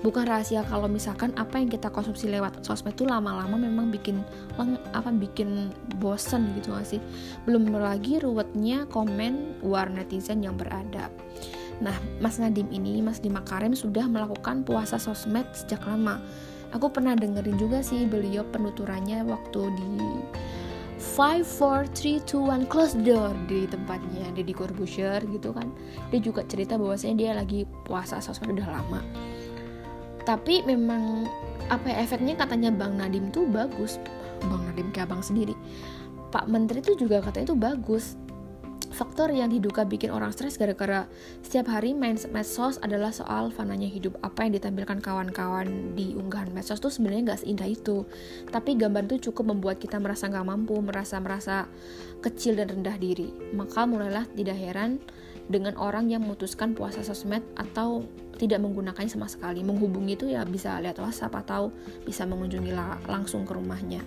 Bukan 0.00 0.24
rahasia 0.24 0.64
kalau 0.64 0.88
misalkan 0.88 1.30
apa 1.36 1.60
yang 1.60 1.68
kita 1.68 1.92
konsumsi 1.92 2.24
lewat 2.32 2.64
sosmed 2.64 2.96
itu 2.96 3.04
lama-lama 3.04 3.60
memang 3.60 3.92
bikin 3.92 4.24
leng, 4.56 4.80
apa 4.96 5.12
bikin 5.12 5.68
bosen 6.00 6.56
gitu 6.56 6.72
gak 6.72 6.88
sih? 6.88 7.00
Belum 7.44 7.68
lagi 7.68 8.16
ruwetnya 8.16 8.88
komen 8.88 9.60
war 9.60 9.92
netizen 9.92 10.40
yang 10.40 10.56
beradab 10.56 11.12
Nah, 11.80 11.96
Mas 12.20 12.36
Nadim 12.36 12.68
ini, 12.68 13.00
Mas 13.00 13.22
Nadim 13.22 13.38
Makarim 13.38 13.72
sudah 13.72 14.04
melakukan 14.04 14.66
puasa 14.66 15.00
sosmed 15.00 15.46
sejak 15.56 15.82
lama. 15.88 16.20
Aku 16.72 16.88
pernah 16.88 17.12
dengerin 17.12 17.56
juga 17.60 17.84
sih 17.84 18.08
beliau 18.08 18.44
penuturannya 18.48 19.24
waktu 19.28 19.60
di 19.76 19.88
5, 21.02 21.42
4, 21.44 21.90
3, 21.92 22.22
2, 22.24 22.64
1, 22.64 22.72
close 22.72 22.94
door 23.02 23.34
di 23.50 23.66
tempatnya 23.66 24.30
Deddy 24.32 24.54
Corbuzier 24.54 25.20
gitu 25.28 25.52
kan. 25.52 25.68
Dia 26.08 26.20
juga 26.22 26.46
cerita 26.46 26.78
bahwasanya 26.78 27.16
dia 27.18 27.30
lagi 27.36 27.68
puasa 27.84 28.22
sosmed 28.22 28.56
udah 28.56 28.68
lama. 28.70 29.00
Tapi 30.22 30.62
memang 30.62 31.26
apa 31.68 31.90
ya 31.90 32.06
efeknya 32.06 32.38
katanya 32.38 32.70
Bang 32.70 32.96
Nadim 32.96 33.34
tuh 33.34 33.44
bagus. 33.50 33.98
Bang 34.46 34.62
Nadim 34.64 34.94
kayak 34.94 35.10
abang 35.10 35.20
sendiri. 35.20 35.58
Pak 36.32 36.48
Menteri 36.48 36.80
tuh 36.80 36.96
juga 36.96 37.20
katanya 37.20 37.52
itu 37.52 37.58
bagus 37.58 38.16
Faktor 38.92 39.32
yang 39.32 39.48
diduga 39.48 39.88
bikin 39.88 40.12
orang 40.12 40.36
stres 40.36 40.60
gara-gara 40.60 41.08
setiap 41.40 41.72
hari 41.72 41.96
main 41.96 42.20
medsos 42.28 42.76
adalah 42.84 43.08
soal 43.08 43.48
fananya 43.48 43.88
hidup. 43.88 44.20
Apa 44.20 44.44
yang 44.44 44.52
ditampilkan 44.52 45.00
kawan-kawan 45.00 45.96
di 45.96 46.12
unggahan 46.12 46.52
medsos 46.52 46.76
tuh 46.76 46.92
sebenarnya 46.92 47.32
nggak 47.32 47.40
seindah 47.40 47.68
itu. 47.72 48.04
Tapi 48.52 48.76
gambar 48.76 49.08
itu 49.08 49.32
cukup 49.32 49.56
membuat 49.56 49.80
kita 49.80 49.96
merasa 49.96 50.28
nggak 50.28 50.44
mampu, 50.44 50.76
merasa 50.84 51.16
merasa 51.24 51.64
kecil 52.20 52.60
dan 52.60 52.68
rendah 52.68 53.00
diri. 53.00 53.32
Maka 53.56 53.88
mulailah 53.88 54.28
tidak 54.36 54.60
heran 54.60 55.00
dengan 55.48 55.72
orang 55.80 56.12
yang 56.12 56.20
memutuskan 56.22 56.76
puasa 56.76 57.00
sosmed 57.00 57.42
atau 57.56 58.04
tidak 58.36 58.60
menggunakannya 58.60 59.08
sama 59.08 59.26
sekali. 59.26 59.64
Menghubungi 59.64 60.20
itu 60.20 60.28
ya 60.28 60.44
bisa 60.44 60.76
lihat 60.84 61.00
WhatsApp 61.00 61.32
atau 61.48 61.72
bisa 62.04 62.28
mengunjungi 62.28 62.76
langsung 63.08 63.48
ke 63.48 63.56
rumahnya. 63.56 64.04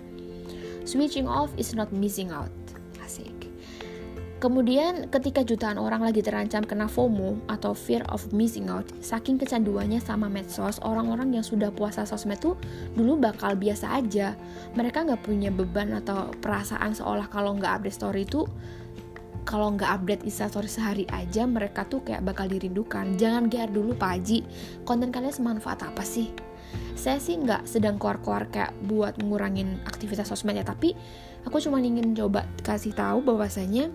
Switching 0.86 1.26
off 1.26 1.50
is 1.58 1.74
not 1.74 1.90
missing 1.90 2.30
out. 2.30 2.54
Asik. 3.02 3.45
Kemudian 4.36 5.08
ketika 5.08 5.40
jutaan 5.40 5.80
orang 5.80 6.04
lagi 6.04 6.20
terancam 6.20 6.60
kena 6.60 6.92
FOMO 6.92 7.40
atau 7.48 7.72
fear 7.72 8.04
of 8.12 8.20
missing 8.36 8.68
out, 8.68 8.84
saking 9.00 9.40
kecanduannya 9.40 9.96
sama 9.96 10.28
medsos, 10.28 10.76
orang-orang 10.84 11.32
yang 11.32 11.40
sudah 11.40 11.72
puasa 11.72 12.04
sosmed 12.04 12.36
tuh 12.36 12.52
dulu 12.92 13.16
bakal 13.16 13.56
biasa 13.56 13.96
aja. 13.96 14.36
Mereka 14.76 15.08
nggak 15.08 15.24
punya 15.24 15.48
beban 15.48 15.96
atau 15.96 16.28
perasaan 16.44 16.92
seolah 16.92 17.32
kalau 17.32 17.56
nggak 17.56 17.80
update 17.80 17.96
story 17.96 18.28
itu 18.28 18.44
kalau 19.48 19.72
nggak 19.72 19.88
update 20.02 20.22
instastory 20.28 20.68
sehari 20.68 21.08
aja 21.08 21.48
mereka 21.48 21.88
tuh 21.88 22.04
kayak 22.04 22.20
bakal 22.20 22.44
dirindukan. 22.44 23.16
Jangan 23.16 23.48
gear 23.48 23.72
dulu 23.72 23.96
Pak 23.96 24.20
Haji, 24.20 24.44
konten 24.84 25.08
kalian 25.08 25.32
semanfaat 25.32 25.80
apa 25.80 26.04
sih? 26.04 26.28
Saya 26.92 27.16
sih 27.16 27.40
nggak 27.40 27.64
sedang 27.64 27.96
keluar-keluar 27.96 28.52
kayak 28.52 28.76
buat 28.84 29.16
ngurangin 29.16 29.80
aktivitas 29.88 30.28
sosmed 30.28 30.60
ya, 30.60 30.66
tapi 30.66 30.92
aku 31.48 31.56
cuma 31.62 31.80
ingin 31.80 32.12
coba 32.12 32.44
kasih 32.60 32.92
tahu 32.92 33.24
bahwasanya 33.24 33.88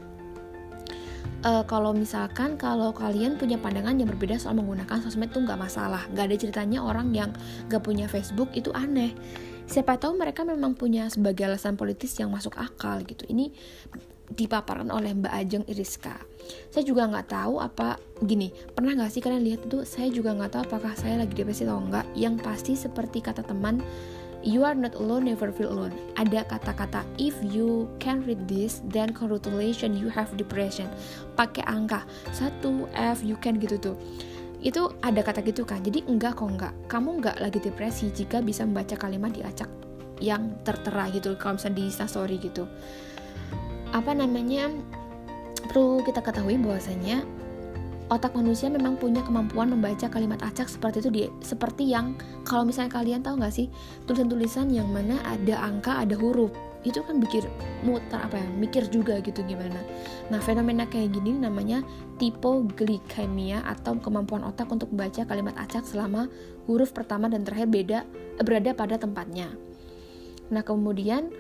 uh, 1.46 1.64
kalau 1.66 1.92
misalkan 1.92 2.56
kalau 2.56 2.94
kalian 2.94 3.38
punya 3.38 3.58
pandangan 3.58 3.98
yang 3.98 4.10
berbeda 4.10 4.38
soal 4.38 4.58
menggunakan 4.58 5.02
sosmed 5.02 5.30
itu 5.34 5.42
nggak 5.42 5.60
masalah. 5.60 6.06
Nggak 6.14 6.26
ada 6.32 6.36
ceritanya 6.38 6.80
orang 6.86 7.12
yang 7.14 7.30
nggak 7.68 7.82
punya 7.82 8.06
Facebook 8.06 8.54
itu 8.54 8.70
aneh. 8.74 9.14
Siapa 9.66 9.96
tahu 9.96 10.20
mereka 10.20 10.44
memang 10.44 10.76
punya 10.76 11.08
sebagai 11.08 11.48
alasan 11.48 11.80
politis 11.80 12.12
yang 12.20 12.28
masuk 12.28 12.60
akal 12.60 13.00
gitu. 13.08 13.24
Ini 13.30 13.54
dipaparkan 14.32 14.88
oleh 14.92 15.12
Mbak 15.12 15.34
Ajeng 15.34 15.66
Iriska. 15.68 16.16
Saya 16.72 16.84
juga 16.88 17.08
nggak 17.08 17.28
tahu 17.32 17.60
apa 17.60 18.00
gini 18.24 18.50
pernah 18.74 18.96
nggak 18.96 19.12
sih 19.12 19.22
kalian 19.24 19.44
lihat 19.44 19.62
itu? 19.68 19.84
Saya 19.84 20.08
juga 20.12 20.32
nggak 20.36 20.52
tahu 20.56 20.64
apakah 20.72 20.94
saya 20.96 21.20
lagi 21.20 21.36
depresi 21.36 21.68
atau 21.68 21.84
enggak 21.84 22.08
yang 22.16 22.40
pasti 22.40 22.76
seperti 22.80 23.20
kata 23.20 23.44
teman 23.44 23.84
You 24.42 24.66
are 24.66 24.74
not 24.74 24.98
alone, 24.98 25.30
never 25.30 25.54
feel 25.54 25.70
alone. 25.70 25.94
Ada 26.18 26.50
kata-kata 26.50 27.06
if 27.22 27.38
you 27.46 27.86
can 28.02 28.26
read 28.26 28.50
this, 28.50 28.82
then 28.90 29.14
congratulations 29.14 30.02
you 30.02 30.10
have 30.10 30.34
depression. 30.34 30.90
Pakai 31.38 31.62
angka 31.70 32.02
1 32.34 32.66
F 32.98 33.22
you 33.22 33.38
can 33.38 33.62
gitu 33.62 33.78
tuh. 33.78 33.96
Itu 34.62 34.98
ada 35.06 35.22
kata 35.22 35.46
gitu 35.46 35.62
kan. 35.62 35.86
Jadi 35.86 36.10
enggak 36.10 36.42
kok 36.42 36.50
enggak. 36.50 36.74
Kamu 36.90 37.22
enggak 37.22 37.38
lagi 37.38 37.62
depresi 37.62 38.10
jika 38.10 38.42
bisa 38.42 38.66
membaca 38.66 38.98
kalimat 38.98 39.30
di 39.30 39.46
acak 39.46 39.70
yang 40.18 40.58
tertera 40.66 41.10
gitu 41.14 41.38
kalau 41.38 41.62
misalnya 41.62 41.78
di 41.82 41.86
story 41.94 42.38
gitu. 42.42 42.66
Apa 43.94 44.18
namanya? 44.18 44.74
Perlu 45.70 46.02
kita 46.02 46.26
ketahui 46.26 46.58
bahwasanya 46.58 47.22
otak 48.12 48.36
manusia 48.36 48.68
memang 48.68 49.00
punya 49.00 49.24
kemampuan 49.24 49.72
membaca 49.72 50.12
kalimat 50.12 50.44
acak 50.44 50.68
seperti 50.68 51.00
itu 51.00 51.10
di 51.10 51.22
seperti 51.40 51.88
yang 51.88 52.20
kalau 52.44 52.68
misalnya 52.68 52.92
kalian 52.92 53.24
tahu 53.24 53.40
nggak 53.40 53.56
sih 53.56 53.72
tulisan-tulisan 54.04 54.68
yang 54.68 54.92
mana 54.92 55.16
ada 55.24 55.64
angka 55.64 56.04
ada 56.04 56.20
huruf. 56.20 56.52
Itu 56.82 57.06
kan 57.06 57.22
mikir 57.22 57.46
muter 57.86 58.20
apa 58.20 58.42
ya 58.42 58.48
mikir 58.58 58.90
juga 58.92 59.24
gitu 59.24 59.46
gimana. 59.48 59.80
Nah 60.28 60.44
fenomena 60.44 60.84
kayak 60.90 61.16
gini 61.16 61.40
namanya 61.40 61.86
tipoglikemia 62.20 63.64
atau 63.64 63.96
kemampuan 64.02 64.44
otak 64.44 64.68
untuk 64.68 64.92
membaca 64.92 65.24
kalimat 65.24 65.56
acak 65.56 65.88
selama 65.88 66.28
huruf 66.68 66.92
pertama 66.92 67.32
dan 67.32 67.48
terakhir 67.48 67.72
beda 67.72 68.00
berada 68.44 68.76
pada 68.76 69.00
tempatnya. 69.00 69.48
Nah 70.52 70.66
kemudian 70.68 71.32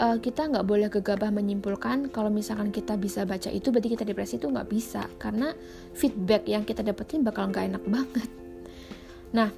uh, 0.00 0.16
kita 0.18 0.48
nggak 0.48 0.66
boleh 0.66 0.88
gegabah 0.88 1.28
menyimpulkan 1.28 2.08
kalau 2.08 2.32
misalkan 2.32 2.72
kita 2.72 2.96
bisa 2.96 3.28
baca 3.28 3.52
itu 3.52 3.68
berarti 3.68 3.92
kita 3.92 4.04
depresi 4.08 4.40
itu 4.40 4.48
nggak 4.48 4.68
bisa. 4.72 5.04
Karena 5.20 5.52
feedback 5.92 6.48
yang 6.48 6.64
kita 6.64 6.80
dapetin 6.80 7.20
bakal 7.20 7.52
nggak 7.52 7.76
enak 7.76 7.84
banget. 7.94 8.28
Nah 9.36 9.50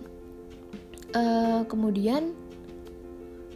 uh, 1.15 1.63
kemudian 1.71 2.35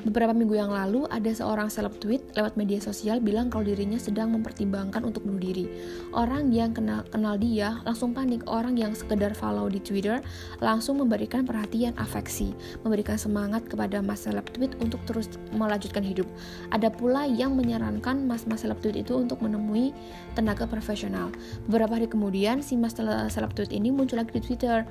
Beberapa 0.07 0.31
minggu 0.31 0.55
yang 0.55 0.71
lalu 0.71 1.03
ada 1.11 1.35
seorang 1.35 1.67
seleb 1.67 1.99
tweet 1.99 2.23
lewat 2.39 2.55
media 2.55 2.79
sosial 2.79 3.19
bilang 3.19 3.51
kalau 3.51 3.67
dirinya 3.67 3.99
sedang 3.99 4.31
mempertimbangkan 4.31 5.03
untuk 5.03 5.27
bunuh 5.27 5.43
diri. 5.43 5.67
Orang 6.15 6.55
yang 6.55 6.71
kenal 6.71 7.03
kenal 7.11 7.35
dia 7.35 7.83
langsung 7.83 8.15
panik. 8.15 8.47
Orang 8.47 8.79
yang 8.79 8.95
sekedar 8.95 9.35
follow 9.35 9.67
di 9.67 9.83
Twitter 9.83 10.23
langsung 10.63 11.03
memberikan 11.03 11.43
perhatian 11.43 11.91
afeksi, 11.99 12.55
memberikan 12.87 13.19
semangat 13.19 13.67
kepada 13.67 13.99
mas 13.99 14.23
seleb 14.23 14.47
tweet 14.55 14.79
untuk 14.79 15.03
terus 15.11 15.27
melanjutkan 15.51 16.07
hidup. 16.07 16.31
Ada 16.71 16.87
pula 16.87 17.27
yang 17.27 17.59
menyarankan 17.59 18.31
mas-mas 18.31 18.63
seleb 18.63 18.79
tweet 18.79 19.03
itu 19.03 19.19
untuk 19.19 19.43
menemui 19.43 19.91
tenaga 20.39 20.71
profesional. 20.71 21.35
Beberapa 21.67 21.99
hari 21.99 22.07
kemudian 22.07 22.63
si 22.63 22.79
mas 22.79 22.95
seleb 22.95 23.51
tweet 23.59 23.75
ini 23.75 23.91
muncul 23.91 24.23
lagi 24.23 24.39
di 24.39 24.55
Twitter 24.55 24.87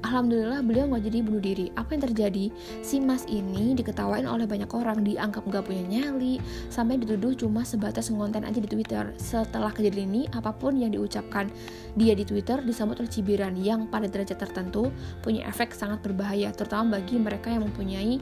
Alhamdulillah 0.00 0.64
beliau 0.64 0.88
nggak 0.88 1.04
jadi 1.12 1.18
bunuh 1.20 1.42
diri. 1.44 1.66
Apa 1.76 1.92
yang 1.92 2.08
terjadi? 2.08 2.48
Si 2.80 2.96
Mas 2.98 3.28
ini 3.28 3.76
diketawain 3.76 4.24
oleh 4.24 4.48
banyak 4.48 4.72
orang, 4.72 5.04
dianggap 5.04 5.44
nggak 5.44 5.64
punya 5.68 5.84
nyali, 5.84 6.40
sampai 6.72 6.96
dituduh 6.96 7.36
cuma 7.36 7.68
sebatas 7.68 8.08
ngonten 8.08 8.48
aja 8.48 8.56
di 8.56 8.68
Twitter. 8.68 9.12
Setelah 9.20 9.68
kejadian 9.70 10.08
ini, 10.08 10.22
apa 10.32 10.56
pun 10.56 10.80
yang 10.80 10.96
diucapkan 10.96 11.52
dia 12.00 12.16
di 12.16 12.24
Twitter 12.24 12.64
disambut 12.64 12.96
oleh 12.96 13.12
cibiran 13.12 13.52
yang 13.60 13.92
pada 13.92 14.08
derajat 14.08 14.40
tertentu 14.40 14.88
punya 15.20 15.44
efek 15.44 15.76
sangat 15.76 16.00
berbahaya, 16.00 16.48
terutama 16.56 16.96
bagi 16.96 17.20
mereka 17.20 17.52
yang 17.52 17.68
mempunyai 17.68 18.16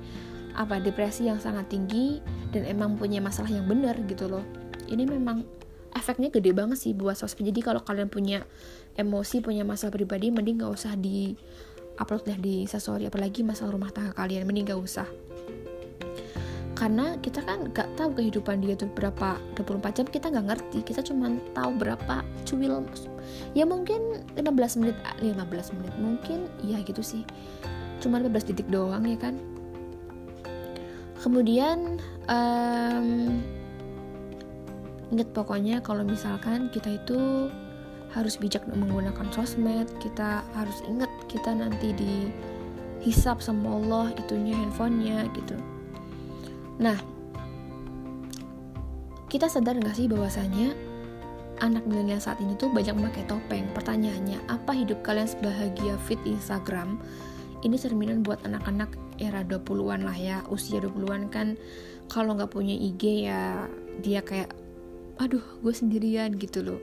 apa 0.59 0.83
depresi 0.83 1.31
yang 1.31 1.39
sangat 1.39 1.71
tinggi 1.71 2.19
dan 2.51 2.67
emang 2.67 2.99
punya 2.99 3.23
masalah 3.23 3.55
yang 3.55 3.71
benar 3.71 3.95
gitu 4.11 4.27
loh. 4.27 4.43
Ini 4.91 5.07
memang 5.07 5.47
efeknya 5.95 6.31
gede 6.35 6.51
banget 6.51 6.79
sih 6.79 6.93
buat 6.95 7.15
sosmed. 7.15 7.47
Jadi 7.51 7.61
kalau 7.63 7.83
kalian 7.83 8.11
punya 8.11 8.43
emosi, 8.99 9.39
punya 9.39 9.63
masalah 9.63 9.95
pribadi, 9.95 10.35
mending 10.35 10.59
nggak 10.59 10.73
usah 10.75 10.99
di 10.99 11.39
upload 11.99 12.25
deh 12.25 12.39
di 12.39 12.65
instastory 12.65 13.11
apalagi 13.11 13.43
masalah 13.43 13.75
rumah 13.75 13.91
tangga 13.91 14.15
kalian. 14.15 14.47
Mending 14.47 14.71
gak 14.73 14.81
usah. 14.81 15.09
Karena 16.79 17.19
kita 17.19 17.43
kan 17.43 17.75
gak 17.75 17.91
tahu 17.99 18.15
kehidupan 18.23 18.63
dia 18.63 18.79
tuh 18.79 18.87
berapa 18.95 19.35
24 19.59 19.99
jam 19.99 20.07
kita 20.07 20.31
gak 20.31 20.47
ngerti. 20.47 20.79
Kita 20.87 21.03
cuma 21.03 21.35
tahu 21.53 21.75
berapa 21.75 22.23
cuil. 22.47 22.87
Ya 23.53 23.67
mungkin 23.67 24.23
15 24.39 24.81
menit 24.81 24.97
15 25.19 25.35
ah, 25.35 25.47
menit. 25.75 25.95
Mungkin 25.99 26.39
ya 26.63 26.79
gitu 26.87 27.03
sih. 27.03 27.27
Cuma 27.99 28.23
15 28.23 28.55
detik 28.55 28.71
doang 28.71 29.03
ya 29.03 29.19
kan? 29.19 29.35
Kemudian 31.19 31.99
um, 32.31 33.43
inget 35.11 35.29
pokoknya 35.35 35.83
kalau 35.83 36.07
misalkan 36.07 36.71
kita 36.71 36.95
itu 36.95 37.51
harus 38.17 38.41
bijak 38.41 38.65
menggunakan 38.69 39.29
sosmed 39.37 39.89
kita 40.01 40.41
harus 40.57 40.81
ingat 40.89 41.11
kita 41.29 41.53
nanti 41.53 41.93
dihisap 41.93 43.45
sama 43.45 43.77
Allah 43.77 44.07
itunya 44.17 44.57
handphonenya 44.57 45.29
gitu. 45.37 45.57
Nah 46.81 46.97
kita 49.29 49.45
sadar 49.45 49.77
nggak 49.77 49.93
sih 49.93 50.09
bahwasanya 50.09 50.73
anak 51.61 51.85
milenial 51.85 52.23
saat 52.23 52.41
ini 52.41 52.57
tuh 52.57 52.73
banyak 52.73 52.97
memakai 52.97 53.29
topeng? 53.29 53.69
Pertanyaannya 53.77 54.41
apa 54.49 54.73
hidup 54.73 55.05
kalian 55.05 55.29
sebahagia 55.29 56.01
fit 56.09 56.21
Instagram? 56.25 56.97
Ini 57.61 57.75
cerminan 57.75 58.23
buat 58.23 58.41
anak-anak 58.47 58.95
era 59.19 59.43
20-an 59.43 60.07
lah 60.07 60.15
ya 60.15 60.47
usia 60.49 60.79
20-an 60.81 61.29
kan. 61.29 61.59
Kalau 62.09 62.33
nggak 62.39 62.55
punya 62.57 62.73
IG 62.73 63.29
ya 63.29 63.69
dia 64.01 64.25
kayak 64.25 64.55
aduh 65.19 65.43
gue 65.61 65.75
sendirian 65.75 66.39
gitu 66.39 66.63
loh 66.63 66.81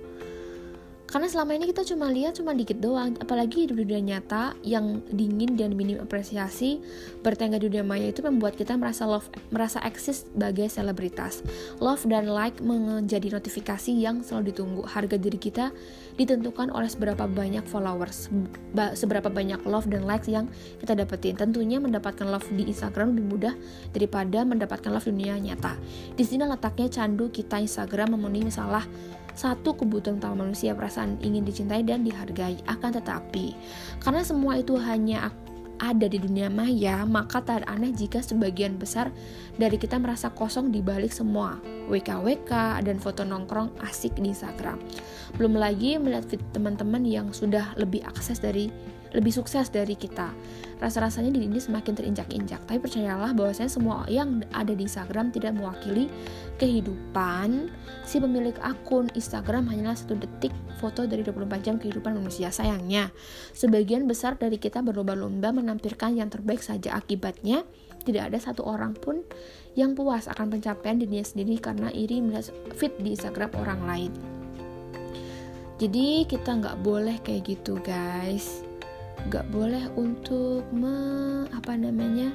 karena 1.05 1.27
selama 1.29 1.53
ini 1.53 1.69
kita 1.69 1.85
cuma 1.85 2.09
lihat 2.09 2.37
cuma 2.41 2.51
dikit 2.57 2.81
doang 2.81 3.13
apalagi 3.21 3.69
di 3.69 3.73
dunia 3.77 4.01
nyata 4.01 4.57
yang 4.65 5.05
dingin 5.13 5.53
dan 5.53 5.77
minim 5.77 6.01
apresiasi 6.01 6.81
bertengah 7.21 7.61
di 7.61 7.69
dunia 7.69 7.85
maya 7.85 8.09
itu 8.09 8.25
membuat 8.25 8.57
kita 8.57 8.73
merasa 8.73 9.05
love 9.05 9.29
merasa 9.53 9.81
eksis 9.85 10.25
sebagai 10.29 10.69
selebritas. 10.69 11.41
Love 11.81 12.05
dan 12.09 12.29
like 12.29 12.57
menjadi 12.61 13.33
notifikasi 13.33 13.91
yang 13.93 14.21
selalu 14.21 14.53
ditunggu. 14.53 14.81
Harga 14.85 15.17
diri 15.17 15.37
kita 15.37 15.73
ditentukan 16.15 16.69
oleh 16.69 16.89
seberapa 16.89 17.25
banyak 17.25 17.65
followers 17.67 18.29
seberapa 18.93 19.27
banyak 19.27 19.63
love 19.65 19.89
dan 19.89 20.05
likes 20.05 20.29
yang 20.29 20.49
kita 20.81 20.93
dapetin. 20.93 21.33
Tentunya 21.37 21.81
mendapatkan 21.81 22.25
love 22.25 22.45
di 22.53 22.69
Instagram 22.69 23.15
lebih 23.15 23.25
mudah 23.25 23.53
daripada 23.93 24.45
mendapatkan 24.45 24.89
love 24.93 25.05
di 25.05 25.13
dunia 25.13 25.37
nyata. 25.37 25.77
Di 26.13 26.23
sini 26.23 26.45
letaknya 26.45 26.91
candu 26.91 27.33
kita 27.33 27.57
Instagram 27.57 28.17
memenuhi 28.17 28.49
masalah 28.49 28.85
satu 29.35 29.75
kebutuhan 29.75 30.17
utama 30.17 30.47
manusia 30.47 30.71
perasaan 30.71 31.19
ingin 31.19 31.43
dicintai 31.43 31.83
dan 31.83 32.07
dihargai 32.07 32.57
akan 32.65 32.91
tetapi 32.95 33.53
karena 33.99 34.23
semua 34.23 34.57
itu 34.57 34.79
hanya 34.79 35.29
ada 35.79 36.07
di 36.07 36.19
dunia 36.19 36.47
maya, 36.47 37.03
maka 37.03 37.43
tak 37.43 37.67
aneh 37.67 37.91
jika 37.91 38.23
sebagian 38.23 38.79
besar 38.79 39.11
dari 39.59 39.75
kita 39.75 39.99
merasa 39.99 40.31
kosong 40.31 40.71
di 40.71 40.79
balik 40.79 41.11
semua 41.11 41.59
WKWK 41.91 42.81
dan 42.83 42.97
foto 42.97 43.27
nongkrong 43.27 43.75
asik 43.83 44.15
di 44.15 44.31
Instagram. 44.31 44.79
Belum 45.35 45.59
lagi 45.59 45.99
melihat 45.99 46.31
teman-teman 46.55 47.03
yang 47.03 47.27
sudah 47.35 47.75
lebih 47.75 48.07
akses 48.07 48.39
dari 48.39 48.71
lebih 49.15 49.31
sukses 49.31 49.71
dari 49.71 49.95
kita. 49.95 50.35
Rasa-rasanya 50.83 51.31
diri 51.31 51.47
ini 51.47 51.63
semakin 51.63 51.95
terinjak-injak. 51.95 52.67
Tapi 52.67 52.83
percayalah 52.83 53.31
bahwasanya 53.31 53.71
semua 53.71 54.03
yang 54.11 54.43
ada 54.51 54.75
di 54.75 54.83
Instagram 54.83 55.31
tidak 55.31 55.55
mewakili 55.55 56.11
kehidupan 56.59 57.71
si 58.03 58.19
pemilik 58.19 58.53
akun 58.59 59.07
Instagram 59.15 59.71
hanyalah 59.71 59.95
satu 59.95 60.19
detik 60.19 60.51
foto 60.83 61.07
dari 61.07 61.23
24 61.23 61.63
jam 61.63 61.75
kehidupan 61.79 62.19
manusia. 62.19 62.51
Sayangnya, 62.51 63.09
sebagian 63.55 64.03
besar 64.03 64.35
dari 64.35 64.59
kita 64.59 64.83
berlomba-lomba 64.83 65.55
menampilkan 65.55 66.11
yang 66.11 66.27
terbaik 66.27 66.59
saja 66.59 66.99
akibatnya 66.99 67.63
tidak 68.03 68.29
ada 68.29 68.37
satu 68.37 68.67
orang 68.67 68.93
pun 68.93 69.25
yang 69.73 69.97
puas 69.97 70.29
akan 70.29 70.53
pencapaian 70.53 70.99
dirinya 70.99 71.25
sendiri 71.25 71.57
karena 71.57 71.89
iri 71.89 72.21
melihat 72.21 72.51
fit 72.77 72.93
di 72.99 73.15
Instagram 73.15 73.51
orang 73.57 73.81
lain. 73.87 74.11
Jadi 75.75 76.23
kita 76.23 76.55
nggak 76.55 76.77
boleh 76.85 77.19
kayak 77.19 77.51
gitu 77.51 77.75
guys 77.83 78.63
gak 79.29 79.49
boleh 79.49 79.89
untuk 79.97 80.61
me, 80.69 81.45
apa 81.49 81.73
namanya 81.73 82.29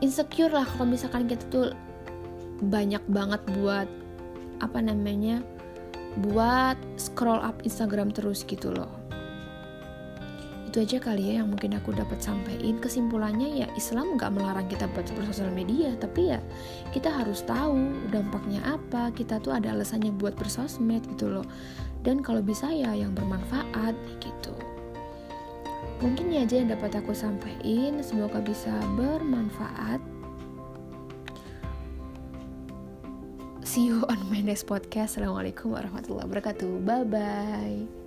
insecure 0.00 0.50
lah 0.50 0.64
kalau 0.64 0.88
misalkan 0.88 1.28
kita 1.28 1.44
tuh 1.50 1.68
banyak 2.64 3.02
banget 3.10 3.40
buat 3.58 3.88
apa 4.60 4.78
namanya 4.80 5.40
buat 6.30 6.76
scroll 7.00 7.40
up 7.40 7.58
Instagram 7.64 8.10
terus 8.10 8.42
gitu 8.44 8.72
loh. 8.74 8.90
Itu 10.70 10.86
aja 10.86 11.02
kali 11.02 11.34
ya 11.34 11.42
yang 11.42 11.50
mungkin 11.50 11.74
aku 11.74 11.90
dapat 11.90 12.22
sampaikan. 12.22 12.78
Kesimpulannya 12.78 13.64
ya 13.64 13.66
Islam 13.74 14.14
nggak 14.14 14.30
melarang 14.30 14.70
kita 14.70 14.86
buat 14.94 15.06
bersosial 15.18 15.50
media 15.50 15.90
tapi 15.98 16.30
ya 16.30 16.38
kita 16.94 17.10
harus 17.10 17.42
tahu 17.42 17.90
dampaknya 18.14 18.62
apa. 18.62 19.10
Kita 19.10 19.42
tuh 19.42 19.56
ada 19.56 19.74
alasannya 19.74 20.14
buat 20.14 20.38
bersosmed 20.38 21.02
gitu 21.16 21.26
loh. 21.26 21.46
Dan 22.06 22.22
kalau 22.22 22.40
bisa 22.40 22.70
ya 22.70 22.94
yang 22.94 23.12
bermanfaat 23.12 23.98
gitu 24.22 24.54
Mungkin 26.00 26.32
ini 26.32 26.40
aja 26.40 26.56
yang 26.56 26.72
dapat 26.72 26.96
aku 26.96 27.12
sampaikan. 27.12 28.00
Semoga 28.00 28.40
bisa 28.40 28.72
bermanfaat. 28.96 30.00
See 33.60 33.86
you 33.86 34.02
on 34.08 34.18
my 34.32 34.40
next 34.40 34.64
podcast. 34.64 35.14
Assalamualaikum 35.20 35.76
warahmatullahi 35.76 36.26
wabarakatuh. 36.26 36.82
Bye 36.82 37.06
bye. 37.06 37.99